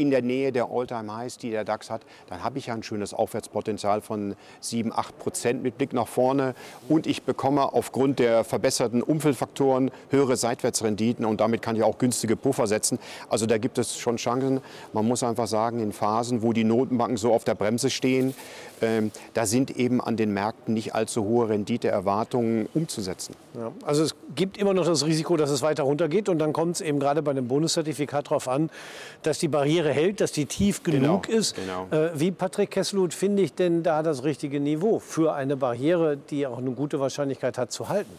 in 0.00 0.10
der 0.10 0.22
Nähe 0.22 0.50
der 0.50 0.70
All-Time-Highs, 0.70 1.36
die 1.36 1.50
der 1.50 1.64
DAX 1.64 1.90
hat, 1.90 2.00
dann 2.28 2.42
habe 2.42 2.58
ich 2.58 2.66
ja 2.66 2.74
ein 2.74 2.82
schönes 2.82 3.12
Aufwärtspotenzial 3.12 4.00
von 4.00 4.34
7, 4.60 4.92
8 4.94 5.18
Prozent 5.18 5.62
mit 5.62 5.76
Blick 5.76 5.92
nach 5.92 6.08
vorne. 6.08 6.54
Und 6.88 7.06
ich 7.06 7.22
bekomme 7.22 7.74
aufgrund 7.74 8.18
der 8.18 8.42
verbesserten 8.44 9.02
Umfeldfaktoren 9.02 9.90
höhere 10.08 10.36
Seitwärtsrenditen 10.36 11.26
und 11.26 11.40
damit 11.40 11.60
kann 11.60 11.76
ich 11.76 11.82
auch 11.82 11.98
günstige 11.98 12.34
Puffer 12.36 12.66
setzen. 12.66 12.98
Also 13.28 13.44
da 13.44 13.58
gibt 13.58 13.76
es 13.76 13.98
schon 13.98 14.16
Chancen. 14.16 14.60
Man 14.92 15.06
muss 15.06 15.22
einfach 15.22 15.48
sagen, 15.48 15.80
in 15.80 15.92
Phasen, 15.92 16.42
wo 16.42 16.52
die 16.52 16.64
Notenbanken 16.64 17.16
so 17.16 17.32
auf 17.34 17.44
der 17.44 17.54
Bremse 17.54 17.90
stehen, 17.90 18.34
ähm, 18.80 19.10
da 19.34 19.44
sind 19.44 19.76
eben 19.76 20.00
an 20.00 20.16
den 20.16 20.32
Märkten 20.32 20.74
nicht 20.74 20.94
allzu 20.94 21.24
hohe 21.24 21.48
Renditeerwartungen 21.48 22.68
umzusetzen. 22.72 23.34
Ja, 23.54 23.72
also 23.84 24.04
es 24.04 24.14
gibt 24.34 24.56
immer 24.56 24.72
noch 24.72 24.86
das 24.86 25.04
Risiko, 25.04 25.36
dass 25.36 25.50
es 25.50 25.62
weiter 25.62 25.82
runtergeht 25.82 26.28
und 26.28 26.38
dann 26.38 26.52
kommt 26.52 26.76
es 26.76 26.80
eben 26.80 27.00
gerade 27.00 27.22
bei 27.22 27.32
dem 27.32 27.48
Bonuszertifikat 27.48 28.26
darauf 28.26 28.48
an, 28.48 28.70
dass 29.22 29.38
die 29.38 29.48
Barriere 29.48 29.89
hält, 29.92 30.20
dass 30.20 30.32
die 30.32 30.46
tief 30.46 30.82
genug 30.82 31.24
genau, 31.24 31.38
ist. 31.38 31.56
Genau. 31.56 31.86
Äh, 31.90 32.18
wie 32.18 32.30
Patrick 32.30 32.70
Kesselut 32.70 33.14
finde 33.14 33.42
ich 33.42 33.54
denn 33.54 33.82
da 33.82 34.02
das 34.02 34.24
richtige 34.24 34.60
Niveau 34.60 34.98
für 34.98 35.34
eine 35.34 35.56
Barriere, 35.56 36.16
die 36.16 36.46
auch 36.46 36.58
eine 36.58 36.72
gute 36.72 37.00
Wahrscheinlichkeit 37.00 37.58
hat 37.58 37.72
zu 37.72 37.88
halten? 37.88 38.18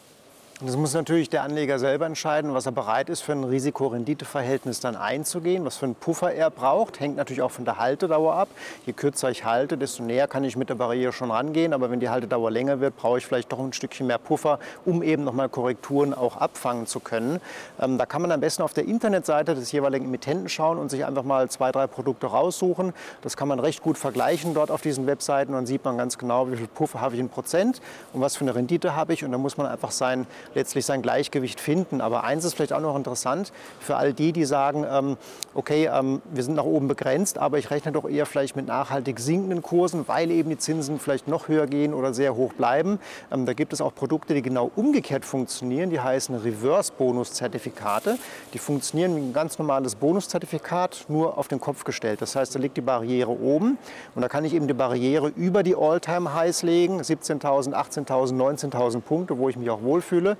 Das 0.63 0.77
muss 0.77 0.93
natürlich 0.93 1.27
der 1.27 1.41
Anleger 1.41 1.79
selber 1.79 2.05
entscheiden, 2.05 2.53
was 2.53 2.67
er 2.67 2.71
bereit 2.71 3.09
ist, 3.09 3.21
für 3.21 3.31
ein 3.31 3.43
Risiko-Rendite-Verhältnis 3.43 4.79
dann 4.79 4.95
einzugehen, 4.95 5.65
was 5.65 5.77
für 5.77 5.85
einen 5.85 5.95
Puffer 5.95 6.35
er 6.35 6.51
braucht. 6.51 6.99
Hängt 6.99 7.15
natürlich 7.15 7.41
auch 7.41 7.49
von 7.49 7.65
der 7.65 7.79
Haltedauer 7.79 8.35
ab. 8.35 8.47
Je 8.85 8.93
kürzer 8.93 9.31
ich 9.31 9.43
halte, 9.43 9.75
desto 9.75 10.03
näher 10.03 10.27
kann 10.27 10.43
ich 10.43 10.55
mit 10.55 10.69
der 10.69 10.75
Barriere 10.75 11.13
schon 11.13 11.31
rangehen. 11.31 11.73
Aber 11.73 11.89
wenn 11.89 11.99
die 11.99 12.09
Haltedauer 12.09 12.51
länger 12.51 12.79
wird, 12.79 12.95
brauche 12.95 13.17
ich 13.17 13.25
vielleicht 13.25 13.51
doch 13.51 13.57
ein 13.57 13.73
Stückchen 13.73 14.05
mehr 14.05 14.19
Puffer, 14.19 14.59
um 14.85 15.01
eben 15.01 15.23
nochmal 15.23 15.49
Korrekturen 15.49 16.13
auch 16.13 16.37
abfangen 16.37 16.85
zu 16.85 16.99
können. 16.99 17.41
Ähm, 17.81 17.97
da 17.97 18.05
kann 18.05 18.21
man 18.21 18.31
am 18.31 18.39
besten 18.39 18.61
auf 18.61 18.75
der 18.75 18.85
Internetseite 18.85 19.55
des 19.55 19.71
jeweiligen 19.71 20.05
Emittenten 20.05 20.47
schauen 20.47 20.77
und 20.77 20.91
sich 20.91 21.05
einfach 21.05 21.23
mal 21.23 21.49
zwei, 21.49 21.71
drei 21.71 21.87
Produkte 21.87 22.27
raussuchen. 22.27 22.93
Das 23.23 23.35
kann 23.35 23.47
man 23.47 23.59
recht 23.59 23.81
gut 23.81 23.97
vergleichen 23.97 24.53
dort 24.53 24.69
auf 24.69 24.81
diesen 24.81 25.07
Webseiten. 25.07 25.53
Dann 25.53 25.65
sieht 25.65 25.83
man 25.83 25.97
ganz 25.97 26.19
genau, 26.19 26.51
wie 26.51 26.57
viel 26.57 26.67
Puffer 26.67 27.01
habe 27.01 27.15
ich 27.15 27.19
in 27.19 27.29
Prozent 27.29 27.81
und 28.13 28.21
was 28.21 28.35
für 28.35 28.43
eine 28.43 28.53
Rendite 28.53 28.95
habe 28.95 29.13
ich. 29.13 29.25
Und 29.25 29.31
dann 29.31 29.41
muss 29.41 29.57
man 29.57 29.65
einfach 29.65 29.89
sein 29.89 30.27
letztlich 30.53 30.85
sein 30.85 31.01
Gleichgewicht 31.01 31.59
finden. 31.59 32.01
Aber 32.01 32.23
eins 32.23 32.45
ist 32.45 32.55
vielleicht 32.55 32.73
auch 32.73 32.81
noch 32.81 32.95
interessant 32.95 33.51
für 33.79 33.95
all 33.95 34.13
die, 34.13 34.33
die 34.33 34.45
sagen, 34.45 34.85
ähm, 34.89 35.17
okay, 35.53 35.89
ähm, 35.91 36.21
wir 36.31 36.43
sind 36.43 36.55
nach 36.55 36.63
oben 36.63 36.87
begrenzt, 36.87 37.37
aber 37.37 37.57
ich 37.57 37.71
rechne 37.71 37.91
doch 37.91 38.07
eher 38.07 38.25
vielleicht 38.25 38.55
mit 38.55 38.67
nachhaltig 38.67 39.19
sinkenden 39.19 39.61
Kursen, 39.61 40.07
weil 40.07 40.31
eben 40.31 40.49
die 40.49 40.57
Zinsen 40.57 40.99
vielleicht 40.99 41.27
noch 41.27 41.47
höher 41.47 41.67
gehen 41.67 41.93
oder 41.93 42.13
sehr 42.13 42.35
hoch 42.35 42.53
bleiben. 42.53 42.99
Ähm, 43.31 43.45
da 43.45 43.53
gibt 43.53 43.73
es 43.73 43.81
auch 43.81 43.93
Produkte, 43.93 44.33
die 44.33 44.41
genau 44.41 44.71
umgekehrt 44.75 45.25
funktionieren, 45.25 45.89
die 45.89 45.99
heißen 45.99 46.35
Reverse-Bonus-Zertifikate. 46.35 48.17
Die 48.53 48.59
funktionieren 48.59 49.15
wie 49.15 49.21
ein 49.21 49.33
ganz 49.33 49.59
normales 49.59 49.95
Bonuszertifikat, 49.95 51.05
nur 51.07 51.37
auf 51.37 51.47
den 51.47 51.59
Kopf 51.59 51.83
gestellt. 51.83 52.21
Das 52.21 52.35
heißt, 52.35 52.55
da 52.55 52.59
liegt 52.59 52.77
die 52.77 52.81
Barriere 52.81 53.31
oben 53.31 53.77
und 54.15 54.21
da 54.21 54.27
kann 54.27 54.45
ich 54.45 54.53
eben 54.53 54.67
die 54.67 54.73
Barriere 54.73 55.29
über 55.35 55.63
die 55.63 55.75
All-Time-Highs 55.75 56.63
legen, 56.63 57.01
17.000, 57.01 57.73
18.000, 57.73 58.33
19.000 58.33 59.01
Punkte, 59.01 59.37
wo 59.37 59.49
ich 59.49 59.57
mich 59.57 59.69
auch 59.69 59.81
wohlfühle 59.81 60.37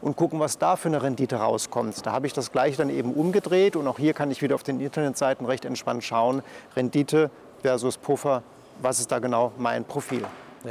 und 0.00 0.16
gucken, 0.16 0.40
was 0.40 0.58
da 0.58 0.76
für 0.76 0.88
eine 0.88 1.02
Rendite 1.02 1.36
rauskommt. 1.36 2.04
Da 2.04 2.12
habe 2.12 2.26
ich 2.26 2.32
das 2.32 2.52
gleiche 2.52 2.78
dann 2.78 2.90
eben 2.90 3.12
umgedreht 3.12 3.76
und 3.76 3.86
auch 3.86 3.98
hier 3.98 4.14
kann 4.14 4.30
ich 4.30 4.42
wieder 4.42 4.54
auf 4.54 4.62
den 4.62 4.80
Internetseiten 4.80 5.46
recht 5.46 5.64
entspannt 5.64 6.04
schauen, 6.04 6.42
Rendite 6.74 7.30
versus 7.62 7.96
Puffer, 7.96 8.42
was 8.80 9.00
ist 9.00 9.10
da 9.10 9.18
genau 9.18 9.52
mein 9.58 9.84
Profil. 9.84 10.24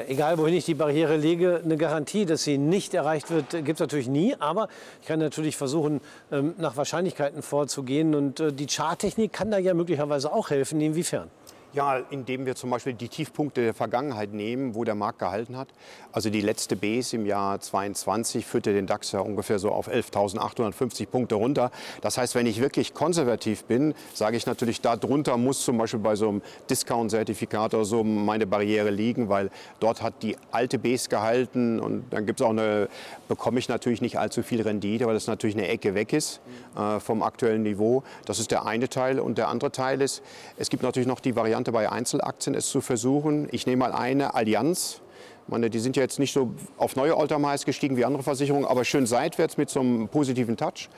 Egal, 0.08 0.38
wohin 0.38 0.54
ich 0.54 0.66
die 0.66 0.74
Barriere 0.74 1.16
lege, 1.16 1.62
eine 1.64 1.78
Garantie, 1.78 2.26
dass 2.26 2.44
sie 2.44 2.58
nicht 2.58 2.94
erreicht 2.94 3.32
wird, 3.32 3.52
gibt 3.52 3.76
es 3.76 3.80
natürlich 3.80 4.10
nie. 4.10 4.36
Aber 4.40 4.68
ich 5.02 5.08
kann 5.08 5.20
natürlich 5.20 5.56
versuchen, 5.56 6.02
ähm, 6.32 6.54
nach 6.58 6.76
Wahrscheinlichkeiten 6.76 7.42
vorzugehen. 7.42 8.14
Und 8.14 8.42
äh, 8.42 8.52
die 8.52 8.68
Charttechnik 8.68 9.32
kann 9.32 9.52
da 9.52 9.58
ja 9.58 9.74
möglicherweise 9.74 10.34
auch 10.34 10.50
helfen. 10.50 10.82
Inwiefern? 10.82 11.30
Ja, 11.76 11.98
indem 12.10 12.46
wir 12.46 12.56
zum 12.56 12.70
Beispiel 12.70 12.94
die 12.94 13.10
Tiefpunkte 13.10 13.62
der 13.62 13.74
Vergangenheit 13.74 14.32
nehmen, 14.32 14.76
wo 14.76 14.86
der 14.86 14.96
Markt 14.96 15.20
gehalten 15.20 15.58
hat. 15.58 15.68
Also 16.14 16.30
die 16.30 16.40
letzte 16.40 16.78
Base 16.78 17.18
im 17.18 17.26
Jahr 17.26 17.60
22 17.60 18.46
führte 18.46 18.74
den 18.74 18.88
DAX 18.88 19.12
ja 19.12 19.20
ungefähr 19.20 19.60
so 19.60 19.72
auf 19.72 19.90
11.850 19.90 21.08
Punkte 21.08 21.36
runter. 21.36 21.72
Das 22.00 22.18
heißt, 22.18 22.34
wenn 22.34 22.46
ich 22.46 22.62
wirklich 22.62 22.94
konservativ 22.94 23.66
bin, 23.66 23.94
sage 24.14 24.38
ich 24.38 24.46
natürlich, 24.46 24.80
darunter 24.80 25.36
muss 25.36 25.66
zum 25.66 25.78
Beispiel 25.78 26.00
bei 26.00 26.16
so 26.16 26.30
einem 26.30 26.42
Discount-Zertifikat 26.70 27.74
oder 27.74 27.84
so 27.84 28.06
meine 28.06 28.48
Barriere 28.48 28.90
liegen, 28.90 29.28
weil 29.28 29.52
dort 29.82 30.02
hat 30.02 30.24
die 30.24 30.38
alte 30.52 30.80
Base 30.80 31.10
gehalten 31.10 31.82
und 31.82 32.06
dann 32.12 32.26
gibt 32.26 32.40
es 32.40 32.46
auch 32.46 32.52
eine, 32.52 32.88
bekomme 33.28 33.60
ich 33.60 33.68
natürlich 33.68 34.00
nicht 34.00 34.18
allzu 34.18 34.44
viel 34.44 34.62
Rendite, 34.62 35.08
weil 35.08 35.14
das 35.14 35.28
natürlich 35.28 35.58
eine 35.58 35.68
Ecke 35.68 35.94
weg 35.94 36.14
ist 36.14 36.40
äh, 36.78 37.02
vom 37.02 37.22
aktuellen 37.22 37.64
Niveau. 37.64 38.04
Das 38.24 38.40
ist 38.40 38.52
der 38.52 38.66
eine 38.66 38.88
Teil 38.88 39.20
und 39.20 39.38
der 39.38 39.50
andere 39.50 39.74
Teil 39.74 40.02
ist, 40.02 40.24
es 40.56 40.70
gibt 40.70 40.82
natürlich 40.82 41.08
noch 41.08 41.20
die 41.20 41.36
Variante, 41.36 41.65
Variante 41.66 41.72
bei 41.72 41.92
Einzelaktien 41.92 42.56
es 42.56 42.70
zu 42.70 42.82
versuchen. 42.82 43.48
Ich 43.52 43.66
nehme 43.66 43.80
mal 43.80 43.92
eine 43.92 44.34
Allianz. 44.34 45.02
Meine, 45.48 45.70
die 45.70 45.80
sind 45.80 45.96
ja 45.96 46.02
jetzt 46.02 46.18
nicht 46.18 46.34
so 46.34 46.52
auf 46.78 46.96
neue 46.96 47.16
Alltime-Highs 47.16 47.66
gestiegen 47.66 47.98
wie 47.98 48.06
andere 48.06 48.24
Versicherungen, 48.24 48.66
aber 48.66 48.84
schön 48.84 49.06
seitwärts 49.06 49.58
mit 49.58 49.70
so 49.70 49.80
einem 49.80 50.08
positiven 50.08 50.58
Touch. 50.58 50.90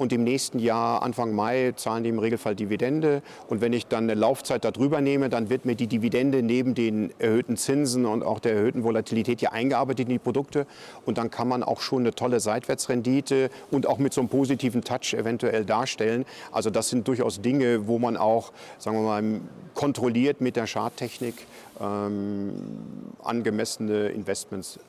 Und 0.00 0.14
im 0.14 0.24
nächsten 0.24 0.60
Jahr, 0.60 1.02
Anfang 1.02 1.34
Mai, 1.34 1.74
zahlen 1.76 2.04
die 2.04 2.08
im 2.08 2.18
Regelfall 2.18 2.56
Dividende. 2.56 3.20
Und 3.48 3.60
wenn 3.60 3.74
ich 3.74 3.86
dann 3.86 4.04
eine 4.04 4.14
Laufzeit 4.14 4.64
darüber 4.64 5.02
nehme, 5.02 5.28
dann 5.28 5.50
wird 5.50 5.66
mir 5.66 5.74
die 5.74 5.88
Dividende 5.88 6.42
neben 6.42 6.74
den 6.74 7.12
erhöhten 7.18 7.58
Zinsen 7.58 8.06
und 8.06 8.22
auch 8.22 8.38
der 8.38 8.54
erhöhten 8.54 8.82
Volatilität 8.82 9.42
ja 9.42 9.52
eingearbeitet 9.52 10.06
in 10.06 10.12
die 10.12 10.18
Produkte. 10.18 10.66
Und 11.04 11.18
dann 11.18 11.30
kann 11.30 11.48
man 11.48 11.62
auch 11.62 11.82
schon 11.82 12.00
eine 12.00 12.14
tolle 12.14 12.40
Seitwärtsrendite 12.40 13.50
und 13.70 13.86
auch 13.86 13.98
mit 13.98 14.14
so 14.14 14.22
einem 14.22 14.30
positiven 14.30 14.80
Touch 14.80 15.12
eventuell 15.12 15.66
darstellen. 15.66 16.24
Also 16.50 16.70
das 16.70 16.88
sind 16.88 17.06
durchaus 17.06 17.42
Dinge, 17.42 17.86
wo 17.86 17.98
man 17.98 18.16
auch, 18.16 18.52
sagen 18.78 18.96
wir 18.96 19.02
mal, 19.02 19.40
kontrolliert 19.74 20.40
mit 20.40 20.56
der 20.56 20.66
Charttechnik 20.66 21.46
ähm, 21.78 22.54
angemessene 23.22 24.08
Investments 24.08 24.80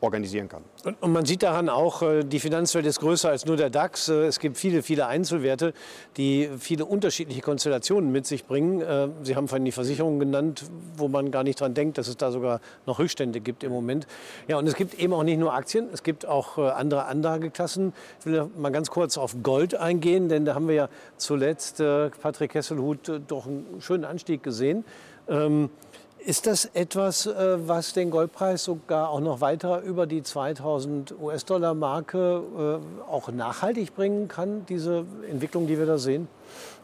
organisieren 0.00 0.48
kann. 0.48 0.64
Und, 1.00 1.12
man 1.12 1.26
sieht 1.26 1.42
daran 1.42 1.68
auch, 1.68 2.02
äh, 2.02 2.24
die 2.24 2.40
Finanzwelt 2.40 2.86
ist 2.86 3.00
größer 3.00 3.28
als 3.28 3.44
nur 3.44 3.56
der 3.56 3.70
DAX. 3.70 4.08
Äh, 4.08 4.26
es 4.26 4.38
gibt 4.38 4.56
viele, 4.56 4.82
viele 4.82 5.06
Einzelwerte, 5.06 5.74
die 6.16 6.48
viele 6.58 6.86
unterschiedliche 6.86 7.42
Konstellationen 7.42 8.10
mit 8.10 8.26
sich 8.26 8.46
bringen. 8.46 8.80
Äh, 8.80 9.08
Sie 9.22 9.36
haben 9.36 9.48
vorhin 9.48 9.64
die 9.64 9.72
Versicherungen 9.72 10.18
genannt, 10.18 10.64
wo 10.96 11.08
man 11.08 11.30
gar 11.30 11.42
nicht 11.42 11.60
dran 11.60 11.74
denkt, 11.74 11.98
dass 11.98 12.08
es 12.08 12.16
da 12.16 12.32
sogar 12.32 12.60
noch 12.86 12.98
Rückstände 12.98 13.40
gibt 13.40 13.62
im 13.62 13.72
Moment. 13.72 14.06
Ja, 14.48 14.58
und 14.58 14.66
es 14.66 14.74
gibt 14.74 14.94
eben 14.94 15.12
auch 15.12 15.22
nicht 15.22 15.38
nur 15.38 15.52
Aktien, 15.52 15.88
es 15.92 16.02
gibt 16.02 16.26
auch 16.26 16.58
andere 16.58 17.04
Anlageklassen. 17.04 17.92
Ich 18.20 18.26
will 18.26 18.48
mal 18.56 18.70
ganz 18.70 18.90
kurz 18.90 19.18
auf 19.18 19.36
Gold 19.42 19.74
eingehen, 19.74 20.28
denn 20.28 20.44
da 20.44 20.54
haben 20.54 20.68
wir 20.68 20.74
ja 20.74 20.88
zuletzt, 21.16 21.78
Patrick 21.78 22.52
Kesselhut, 22.52 23.20
doch 23.28 23.46
einen 23.46 23.80
schönen 23.80 24.04
Anstieg 24.04 24.42
gesehen. 24.42 24.84
Ist 26.26 26.46
das 26.46 26.66
etwas, 26.74 27.26
äh, 27.26 27.56
was 27.66 27.94
den 27.94 28.10
Goldpreis 28.10 28.64
sogar 28.64 29.08
auch 29.08 29.20
noch 29.20 29.40
weiter 29.40 29.80
über 29.80 30.06
die 30.06 30.22
2000 30.22 31.14
US-Dollar-Marke 31.18 32.42
äh, 32.78 33.10
auch 33.10 33.30
nachhaltig 33.30 33.94
bringen 33.94 34.28
kann, 34.28 34.66
diese 34.66 35.04
Entwicklung, 35.30 35.66
die 35.66 35.78
wir 35.78 35.86
da 35.86 35.96
sehen? 35.96 36.28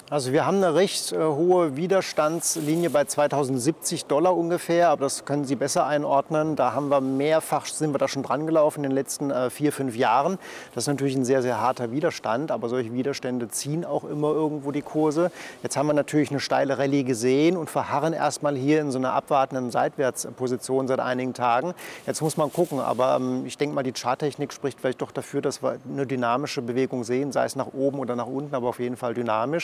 Also 0.08 0.30
wir 0.30 0.46
haben 0.46 0.58
eine 0.58 0.76
recht 0.76 1.10
äh, 1.10 1.16
hohe 1.16 1.74
Widerstandslinie 1.74 2.90
bei 2.90 3.06
2070 3.06 4.04
Dollar 4.04 4.36
ungefähr, 4.36 4.90
aber 4.90 5.00
das 5.00 5.24
können 5.24 5.44
Sie 5.44 5.56
besser 5.56 5.84
einordnen. 5.84 6.54
Da 6.54 6.74
haben 6.74 6.90
wir 6.90 7.00
mehrfach, 7.00 7.66
sind 7.66 7.92
wir 7.92 7.98
da 7.98 8.06
schon 8.06 8.22
dran 8.22 8.46
gelaufen 8.46 8.84
in 8.84 8.90
den 8.90 8.92
letzten 8.92 9.32
äh, 9.32 9.50
vier, 9.50 9.72
fünf 9.72 9.96
Jahren. 9.96 10.38
Das 10.76 10.84
ist 10.84 10.88
natürlich 10.88 11.16
ein 11.16 11.24
sehr, 11.24 11.42
sehr 11.42 11.60
harter 11.60 11.90
Widerstand, 11.90 12.52
aber 12.52 12.68
solche 12.68 12.92
Widerstände 12.92 13.48
ziehen 13.48 13.84
auch 13.84 14.04
immer 14.04 14.28
irgendwo 14.28 14.70
die 14.70 14.82
Kurse. 14.82 15.32
Jetzt 15.64 15.76
haben 15.76 15.88
wir 15.88 15.92
natürlich 15.92 16.30
eine 16.30 16.38
steile 16.38 16.78
Rallye 16.78 17.02
gesehen 17.02 17.56
und 17.56 17.68
verharren 17.68 18.12
erstmal 18.12 18.54
hier 18.54 18.82
in 18.82 18.92
so 18.92 18.98
einer 18.98 19.12
abwartenden 19.12 19.72
Seitwärtsposition 19.72 20.86
seit 20.86 21.00
einigen 21.00 21.34
Tagen. 21.34 21.74
Jetzt 22.06 22.22
muss 22.22 22.36
man 22.36 22.52
gucken, 22.52 22.78
aber 22.78 23.16
ähm, 23.16 23.44
ich 23.44 23.58
denke 23.58 23.74
mal, 23.74 23.82
die 23.82 23.92
Charttechnik 23.92 24.52
spricht 24.52 24.78
vielleicht 24.78 25.02
doch 25.02 25.10
dafür, 25.10 25.42
dass 25.42 25.64
wir 25.64 25.80
eine 25.92 26.06
dynamische 26.06 26.62
Bewegung 26.62 27.02
sehen, 27.02 27.32
sei 27.32 27.44
es 27.44 27.56
nach 27.56 27.72
oben 27.74 27.98
oder 27.98 28.14
nach 28.14 28.28
unten, 28.28 28.54
aber 28.54 28.68
auf 28.68 28.78
jeden 28.78 28.96
Fall 28.96 29.12
dynamisch. 29.12 29.55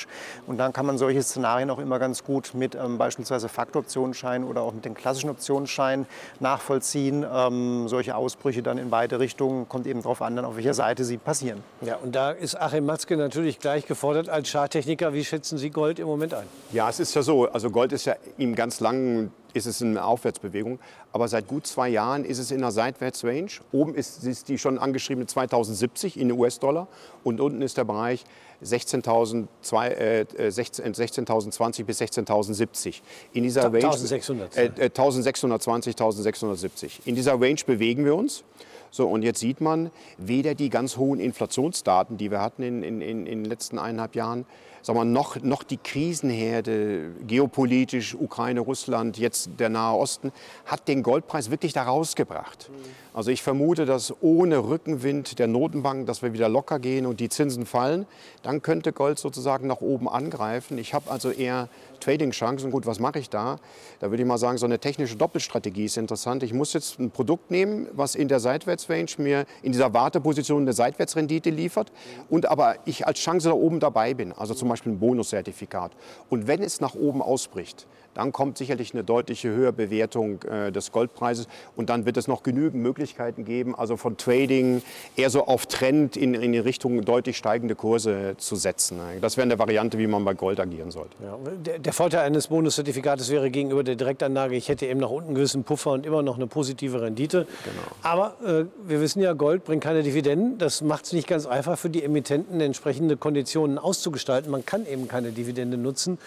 Und 0.47 0.59
dann 0.59 0.73
kann 0.73 0.87
man 0.87 0.99
solche 0.99 1.23
Szenarien 1.23 1.71
auch 1.71 1.79
immer 1.79 1.99
ganz 1.99 2.25
gut 2.25 2.53
mit 2.55 2.75
ähm, 2.75 2.99
beispielsweise 2.99 3.49
Faktoroptionsscheinen 3.49 4.47
oder 4.47 4.63
auch 4.63 4.73
mit 4.73 4.85
den 4.85 4.95
klassischen 4.95 5.31
Optionsscheinen 5.31 6.07
nachvollziehen. 6.41 7.25
Ähm, 7.31 7.89
solche 7.89 8.17
Ausbrüche 8.17 8.63
dann 8.63 8.79
in 8.79 8.91
beide 8.91 9.19
Richtungen 9.19 9.69
kommt 9.69 9.87
eben 9.87 10.03
darauf 10.03 10.23
an, 10.23 10.37
dann 10.37 10.45
auf 10.45 10.57
welcher 10.57 10.75
Seite 10.75 11.05
sie 11.05 11.19
passieren. 11.19 11.63
Ja, 11.81 11.97
und 11.97 12.15
da 12.15 12.31
ist 12.31 12.61
Achim 12.61 12.87
Matzke 12.87 13.17
natürlich 13.17 13.59
gleich 13.59 13.87
gefordert 13.87 14.29
als 14.29 14.51
Charttechniker. 14.51 15.13
Wie 15.13 15.25
schätzen 15.25 15.59
Sie 15.59 15.71
Gold 15.71 15.99
im 15.99 16.07
Moment 16.07 16.35
ein? 16.35 16.47
Ja, 16.73 16.89
es 16.89 17.01
ist 17.01 17.15
ja 17.15 17.23
so. 17.23 17.51
Also 17.51 17.71
Gold 17.71 17.93
ist 17.93 18.05
ja 18.05 18.17
im 18.39 18.55
ganz 18.55 18.81
langen 18.81 19.33
ist 19.55 19.67
es 19.67 19.83
eine 19.83 20.05
Aufwärtsbewegung. 20.05 20.79
Aber 21.13 21.29
seit 21.29 21.47
gut 21.47 21.67
zwei 21.67 21.89
Jahren 21.89 22.25
ist 22.25 22.39
es 22.39 22.51
in 22.51 22.59
einer 22.59 22.73
Seitwärtsrange. 22.73 23.49
Oben 23.73 23.95
ist, 23.95 24.25
ist 24.25 24.49
die 24.49 24.59
schon 24.59 24.79
angeschriebene 24.79 25.27
2070 25.27 26.19
in 26.19 26.33
US-Dollar 26.33 26.89
und 27.25 27.41
unten 27.41 27.63
ist 27.63 27.77
der 27.77 27.85
Bereich 27.85 28.25
16.020 28.65 30.39
äh, 30.39 30.51
16, 30.51 30.95
16 30.95 31.25
bis 31.25 32.01
16.070. 32.01 33.01
In 33.33 33.43
dieser 33.43 33.65
Range 33.65 33.77
1600. 33.77 34.57
Äh, 34.57 34.71
1620, 34.85 35.93
1670. 35.95 37.01
In 37.05 37.15
dieser 37.15 37.41
Range 37.41 37.61
bewegen 37.67 38.05
wir 38.05 38.15
uns. 38.15 38.45
So, 38.91 39.09
und 39.09 39.23
jetzt 39.23 39.41
sieht 39.41 39.63
man 39.63 39.91
weder 40.19 40.55
die 40.55 40.69
ganz 40.69 40.99
hohen 40.99 41.19
Inflationsdaten, 41.19 42.19
die 42.19 42.31
wir 42.31 42.43
hatten 42.43 42.63
in, 42.63 42.83
in, 42.83 43.01
in 43.01 43.25
den 43.27 43.45
letzten 43.47 43.79
eineinhalb 43.79 44.15
Jahren, 44.15 44.45
sagen 44.83 44.99
wir, 44.99 45.05
noch, 45.05 45.41
noch 45.43 45.63
die 45.63 45.77
Krisenherde, 45.79 47.13
geopolitisch, 47.27 48.15
Ukraine, 48.15 48.61
Russland, 48.61 49.19
jetzt 49.19 49.51
der 49.59 49.69
Nahe 49.69 49.97
Osten, 49.97 50.33
hat 50.67 50.89
den 50.89 51.03
Goldpreis 51.03 51.51
wirklich 51.51 51.73
da 51.73 51.85
rausgebracht. 51.85 52.71
Also 53.15 53.31
ich 53.31 53.43
vermute, 53.43 53.85
dass 53.85 54.15
ohne 54.23 54.59
Rückenwind 54.69 55.39
der 55.39 55.47
Notenbank, 55.47 56.07
dass 56.07 56.23
wir 56.23 56.33
wieder 56.33 56.49
locker 56.49 56.79
gehen 56.79 57.05
und 57.05 57.21
die 57.21 57.29
Zinsen 57.29 57.67
fallen, 57.67 58.07
dann 58.43 58.63
könnte 58.63 58.93
Gold 58.93 59.19
sozusagen 59.19 59.67
nach 59.67 59.83
oben 59.83 60.09
angreifen. 60.09 60.79
Ich 60.79 60.95
habe 60.95 61.11
also 61.11 61.31
eher 61.31 61.69
Trading-Chancen. 62.01 62.71
Gut, 62.71 62.87
was 62.87 62.99
mache 62.99 63.19
ich 63.19 63.31
da? 63.31 63.59
Da 64.01 64.11
würde 64.11 64.23
ich 64.23 64.29
mal 64.29 64.39
sagen, 64.39 64.59
so 64.59 64.67
eine 64.67 64.79
technische 64.79 65.17
Doppelstrategie 65.17 65.85
ist 65.85 65.97
interessant. 65.97 66.43
Ich 66.43 66.53
muss 66.53 66.73
jetzt 66.73 66.99
ein 66.99 67.11
Produkt 67.11 67.51
nehmen, 67.51 67.87
was 67.93 68.15
in 68.15 68.29
der 68.29 68.41
Seitwärtsrange 68.41 69.11
mir 69.19 69.45
in 69.63 69.73
dieser 69.73 69.95
Warteposition 69.95 70.63
eine 70.63 70.73
Seitwärtsrendite 70.73 71.51
liefert 71.51 71.93
und 72.29 72.47
aber 72.47 72.77
ich 72.87 73.07
als 73.07 73.19
Chance 73.19 73.49
da 73.49 73.55
oben 73.55 73.79
dabei 73.79 74.15
bin. 74.15 74.33
Also 74.33 74.55
zum 74.55 74.69
Beispiel 74.73 74.93
ein 74.93 74.99
Bonuszertifikat. 74.99 75.93
Und 76.31 76.47
wenn 76.47 76.63
es 76.63 76.81
nach 76.81 76.95
oben 76.95 77.23
ausbricht, 77.23 77.87
dann 78.15 78.33
kommt 78.33 78.59
sicherlich 78.59 78.93
eine 78.93 79.05
deutliche 79.05 79.49
höhere 79.49 79.73
Bewertung 79.73 80.43
äh, 80.43 80.71
des 80.71 80.93
Goldpreises 80.93 81.49
und 81.77 81.89
dann 81.91 82.05
wird 82.05 82.17
es 82.17 82.29
noch 82.29 82.43
genügend 82.43 82.83
Möglichkeiten 82.83 83.45
geben, 83.45 83.75
also 83.75 83.97
von 83.97 84.17
Trading 84.17 84.83
eher 85.17 85.31
so 85.31 85.47
auf 85.47 85.67
Trend 85.67 86.17
in, 86.17 86.35
in 86.35 86.55
Richtung 86.59 87.03
deutlich 87.05 87.37
steigende 87.37 87.75
Kurse 87.75 88.35
zu 88.37 88.57
setzen. 88.57 89.01
Das 89.21 89.37
wäre 89.37 89.45
eine 89.45 89.59
Variante, 89.59 89.99
wie 89.99 90.07
man 90.07 90.25
bei 90.25 90.35
Gold 90.35 90.61
agieren 90.61 90.91
sollte. 90.91 91.17
Ja, 91.23 91.39
der, 91.57 91.79
der, 91.79 91.93
Vorteil 91.93 92.21
eines 92.21 92.49
Bonuszertifikates 92.49 93.31
wäre 93.31 93.51
gegenüber 93.51 93.83
der 93.83 93.97
Direktanlage, 93.97 94.57
ich 94.57 94.69
hätte 94.69 94.87
eben 94.87 95.01
nach 95.01 95.11
unten 95.11 95.29
einen 95.29 95.35
gewissen 95.35 95.65
Puffer 95.65 95.93
und 95.93 96.07
immer 96.07 96.23
noch 96.23 96.37
eine 96.37 96.47
positive 96.47 97.01
Rendite. 97.01 97.47
Genau. 97.65 97.97
Aber 98.03 98.37
äh, 98.45 98.65
wir 98.87 99.01
wissen 99.01 99.23
ja, 99.23 99.33
Gold 99.33 99.65
bringt 99.65 99.83
keine 99.83 100.03
Dividenden. 100.03 100.59
Das 100.59 100.83
macht 100.83 101.07
es 101.07 101.13
nicht 101.13 101.29
ganz 101.29 101.47
einfach 101.47 101.79
für 101.79 101.91
die 101.91 102.03
Emittenten, 102.03 102.61
entsprechende 102.61 103.17
Konditionen 103.17 103.79
auszugestalten. 103.79 104.51
Man 104.51 104.62
kann 104.63 104.87
eben 104.87 105.09
keine 105.09 105.33
Dividende 105.33 105.77
nutzen. 105.77 106.19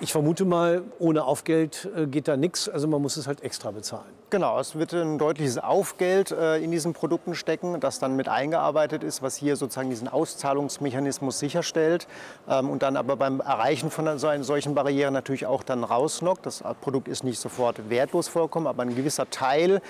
Ich 0.00 0.12
vermute 0.12 0.44
mal, 0.44 0.82
ohne 0.98 1.24
Aufgeld 1.24 1.88
äh, 1.96 2.06
geht 2.06 2.28
da 2.28 2.36
nichts. 2.36 2.68
Also 2.68 2.88
man 2.88 3.00
muss 3.00 3.16
es 3.16 3.26
halt 3.26 3.42
extra 3.42 3.70
bezahlen. 3.70 4.16
Genau, 4.28 4.58
es 4.58 4.74
wird 4.74 4.92
ein 4.92 5.18
deutliches 5.18 5.56
Aufgeld 5.56 6.32
äh, 6.32 6.58
in 6.58 6.72
diesen 6.72 6.94
Produkten 6.94 7.36
stecken, 7.36 7.78
das 7.78 8.00
dann 8.00 8.16
mit 8.16 8.28
eingearbeitet 8.28 9.04
ist, 9.04 9.22
was 9.22 9.36
hier 9.36 9.54
sozusagen 9.54 9.88
diesen 9.88 10.08
Auszahlungsmechanismus 10.08 11.38
sicherstellt 11.38 12.08
ähm, 12.48 12.68
und 12.68 12.82
dann 12.82 12.96
aber 12.96 13.14
beim 13.14 13.38
Erreichen 13.38 13.88
von 13.88 14.18
so 14.18 14.28
solchen 14.42 14.74
Barrieren 14.74 15.14
natürlich 15.14 15.46
auch 15.46 15.62
dann 15.62 15.84
rauslockt. 15.84 16.44
Das 16.44 16.64
Produkt 16.80 17.06
ist 17.06 17.22
nicht 17.22 17.38
sofort 17.38 17.88
wertlos 17.88 18.26
vollkommen, 18.26 18.66
aber 18.66 18.82
ein 18.82 18.96
gewisser 18.96 19.30
Teil 19.30 19.80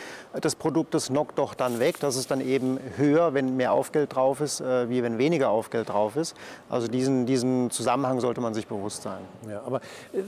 des 0.45 0.55
Produktes 0.55 1.07
knockt 1.09 1.39
doch 1.39 1.55
dann 1.55 1.81
weg. 1.81 1.99
Das 2.01 2.17
ist 2.17 2.31
dann 2.31 2.43
eben 2.43 2.79
höher, 2.99 3.33
wenn 3.33 3.57
mehr 3.57 3.73
Aufgeld 3.73 4.15
drauf 4.15 4.43
ist, 4.43 4.61
äh, 4.61 4.91
wie 4.91 5.03
wenn 5.03 5.17
weniger 5.17 5.49
Aufgeld 5.49 5.89
drauf 5.89 6.15
ist. 6.15 6.37
Also 6.69 6.89
diesen, 6.89 7.25
diesen 7.25 7.71
Zusammenhang 7.71 8.21
sollte 8.21 8.43
man 8.43 8.53
sich 8.53 8.67
bewusst 8.67 9.03
sein. 9.03 9.23
Ja, 9.49 9.63
aber 9.65 9.79
äh, 9.79 9.81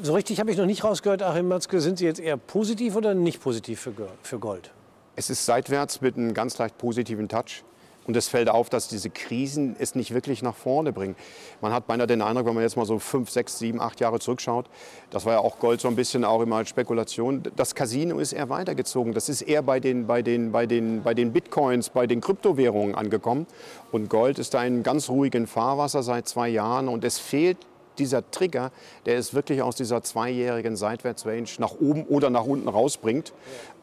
so 0.03 0.15
richtig 0.15 0.41
habe 0.41 0.51
ich 0.51 0.57
noch 0.57 0.67
nicht 0.67 0.85
rausgehört, 0.85 1.23
Achim 1.23 1.49
Matzke, 1.49 1.81
sind 1.81 1.99
Sie 1.99 2.05
jetzt 2.05 2.21
eher 2.21 2.37
positiv 2.37 2.97
oder 2.97 3.15
nicht 3.15 3.41
positiv 3.41 3.89
für 4.23 4.39
Gold? 4.39 4.71
Es 5.17 5.31
ist 5.31 5.45
seitwärts 5.47 6.01
mit 6.01 6.17
einem 6.17 6.35
ganz 6.35 6.59
leicht 6.59 6.79
positiven 6.79 7.29
Touch. 7.29 7.65
Und 8.09 8.17
es 8.17 8.27
fällt 8.27 8.49
auf, 8.49 8.71
dass 8.71 8.89
diese 8.89 9.11
Krisen 9.11 9.77
es 9.79 9.95
nicht 9.95 10.15
wirklich 10.15 10.43
nach 10.43 10.55
vorne 10.55 10.95
bringen. 10.95 11.15
Man 11.61 11.75
hat 11.75 11.87
beinahe 11.87 12.07
den 12.07 12.23
Eindruck, 12.23 12.47
wenn 12.47 12.55
man 12.55 12.63
jetzt 12.63 12.79
mal 12.79 12.87
so 12.87 12.99
fünf, 12.99 13.29
sechs, 13.29 13.59
sieben, 13.59 13.83
acht 13.83 14.01
Jahre 14.01 14.19
zurückschaut, 14.19 14.65
das 15.11 15.27
war 15.27 15.35
ja 15.35 15.39
auch 15.41 15.59
Gold 15.59 15.83
so 15.83 15.89
ein 15.89 15.95
bisschen 15.95 16.25
auch 16.25 16.41
immer 16.41 16.57
als 16.57 16.71
Spekulation. 16.71 17.43
Das 17.55 17.75
Casino 17.75 18.19
ist 18.19 18.33
eher 18.33 18.49
weitergezogen. 18.49 19.13
Das 19.13 19.29
ist 19.29 19.43
eher 19.43 19.61
bei 19.61 19.79
den, 19.79 20.07
bei 20.07 20.23
den, 20.23 20.53
bei 20.53 20.65
den, 20.65 21.03
bei 21.03 21.13
den 21.13 21.35
Bitcoins, 21.35 21.91
bei 21.91 22.07
den 22.07 22.23
Kryptowährungen 22.23 22.95
angekommen. 22.95 23.47
Und 23.93 24.09
Gold 24.09 24.39
ist 24.39 24.55
da 24.55 24.65
in 24.65 24.83
ganz 24.83 25.11
ruhigen 25.11 25.47
Fahrwasser 25.47 26.03
seit 26.03 26.27
zwei 26.27 26.49
Jahren. 26.49 26.89
Und 26.89 27.05
es 27.05 27.19
fehlt 27.19 27.59
dieser 27.99 28.31
Trigger, 28.31 28.71
der 29.07 29.19
es 29.19 29.35
wirklich 29.35 29.62
aus 29.62 29.76
dieser 29.76 30.02
zweijährigen 30.02 30.76
Seitwärtsrange 30.76 31.49
nach 31.59 31.73
oben 31.81 32.05
oder 32.05 32.31
nach 32.31 32.45
unten 32.45 32.69
rausbringt. 32.69 33.33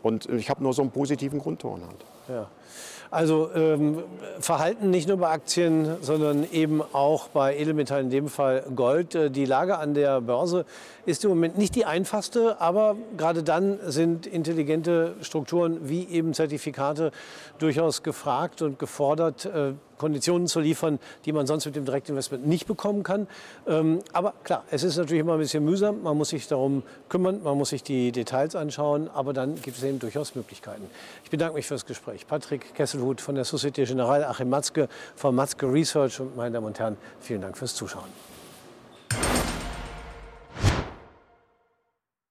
Und 0.03 0.27
ich 0.29 0.49
habe 0.49 0.63
nur 0.63 0.73
so 0.73 0.81
einen 0.81 0.91
positiven 0.91 1.39
Grundton 1.39 1.81
halt. 1.81 2.05
Ja. 2.27 2.47
Also 3.11 3.49
ähm, 3.55 4.03
Verhalten 4.39 4.89
nicht 4.89 5.07
nur 5.07 5.17
bei 5.17 5.29
Aktien, 5.29 5.95
sondern 6.01 6.45
eben 6.51 6.81
auch 6.81 7.27
bei 7.29 7.55
Edelmetallen, 7.55 8.07
in 8.07 8.11
dem 8.11 8.27
Fall 8.27 8.65
Gold. 8.75 9.15
Äh, 9.15 9.31
die 9.31 9.45
Lage 9.45 9.77
an 9.77 9.93
der 9.93 10.21
Börse 10.21 10.65
ist 11.05 11.23
im 11.23 11.29
Moment 11.29 11.57
nicht 11.57 11.75
die 11.75 11.85
einfachste, 11.85 12.59
aber 12.59 12.97
gerade 13.15 13.43
dann 13.43 13.79
sind 13.85 14.27
intelligente 14.27 15.15
Strukturen 15.21 15.87
wie 15.87 16.07
eben 16.09 16.33
Zertifikate 16.33 17.11
durchaus 17.59 18.03
gefragt 18.03 18.61
und 18.61 18.79
gefordert. 18.79 19.49
Konditionen 19.97 20.47
zu 20.47 20.59
liefern, 20.59 20.99
die 21.25 21.31
man 21.31 21.47
sonst 21.47 21.65
mit 21.65 21.75
dem 21.75 21.85
Direktinvestment 21.85 22.45
nicht 22.47 22.67
bekommen 22.67 23.03
kann. 23.03 23.27
Ähm, 23.67 23.99
aber 24.13 24.33
klar, 24.43 24.63
es 24.71 24.83
ist 24.83 24.97
natürlich 24.97 25.21
immer 25.21 25.33
ein 25.33 25.39
bisschen 25.39 25.63
mühsam. 25.63 26.03
Man 26.03 26.17
muss 26.17 26.29
sich 26.29 26.47
darum 26.47 26.83
kümmern, 27.09 27.41
man 27.43 27.57
muss 27.57 27.69
sich 27.69 27.83
die 27.83 28.11
Details 28.11 28.55
anschauen, 28.55 29.09
aber 29.13 29.33
dann 29.33 29.55
gibt 29.61 29.77
es 29.77 29.83
eben 29.83 29.99
durchaus 29.99 30.35
Möglichkeiten. 30.35 30.83
Ich 31.23 31.29
bedanke 31.29 31.55
mich 31.55 31.67
fürs 31.67 31.85
Gespräch. 31.85 32.27
Patrick 32.27 32.73
Kesselhut 32.75 33.21
von 33.21 33.35
der 33.35 33.45
Societe 33.45 33.83
Generale, 33.83 34.27
Achim 34.27 34.49
Matzke 34.49 34.89
von 35.15 35.35
Matzke 35.35 35.71
Research 35.71 36.19
und 36.19 36.35
meine 36.35 36.51
Damen 36.51 36.67
und 36.67 36.79
Herren, 36.79 36.97
vielen 37.19 37.41
Dank 37.41 37.57
fürs 37.57 37.75
Zuschauen. 37.75 38.34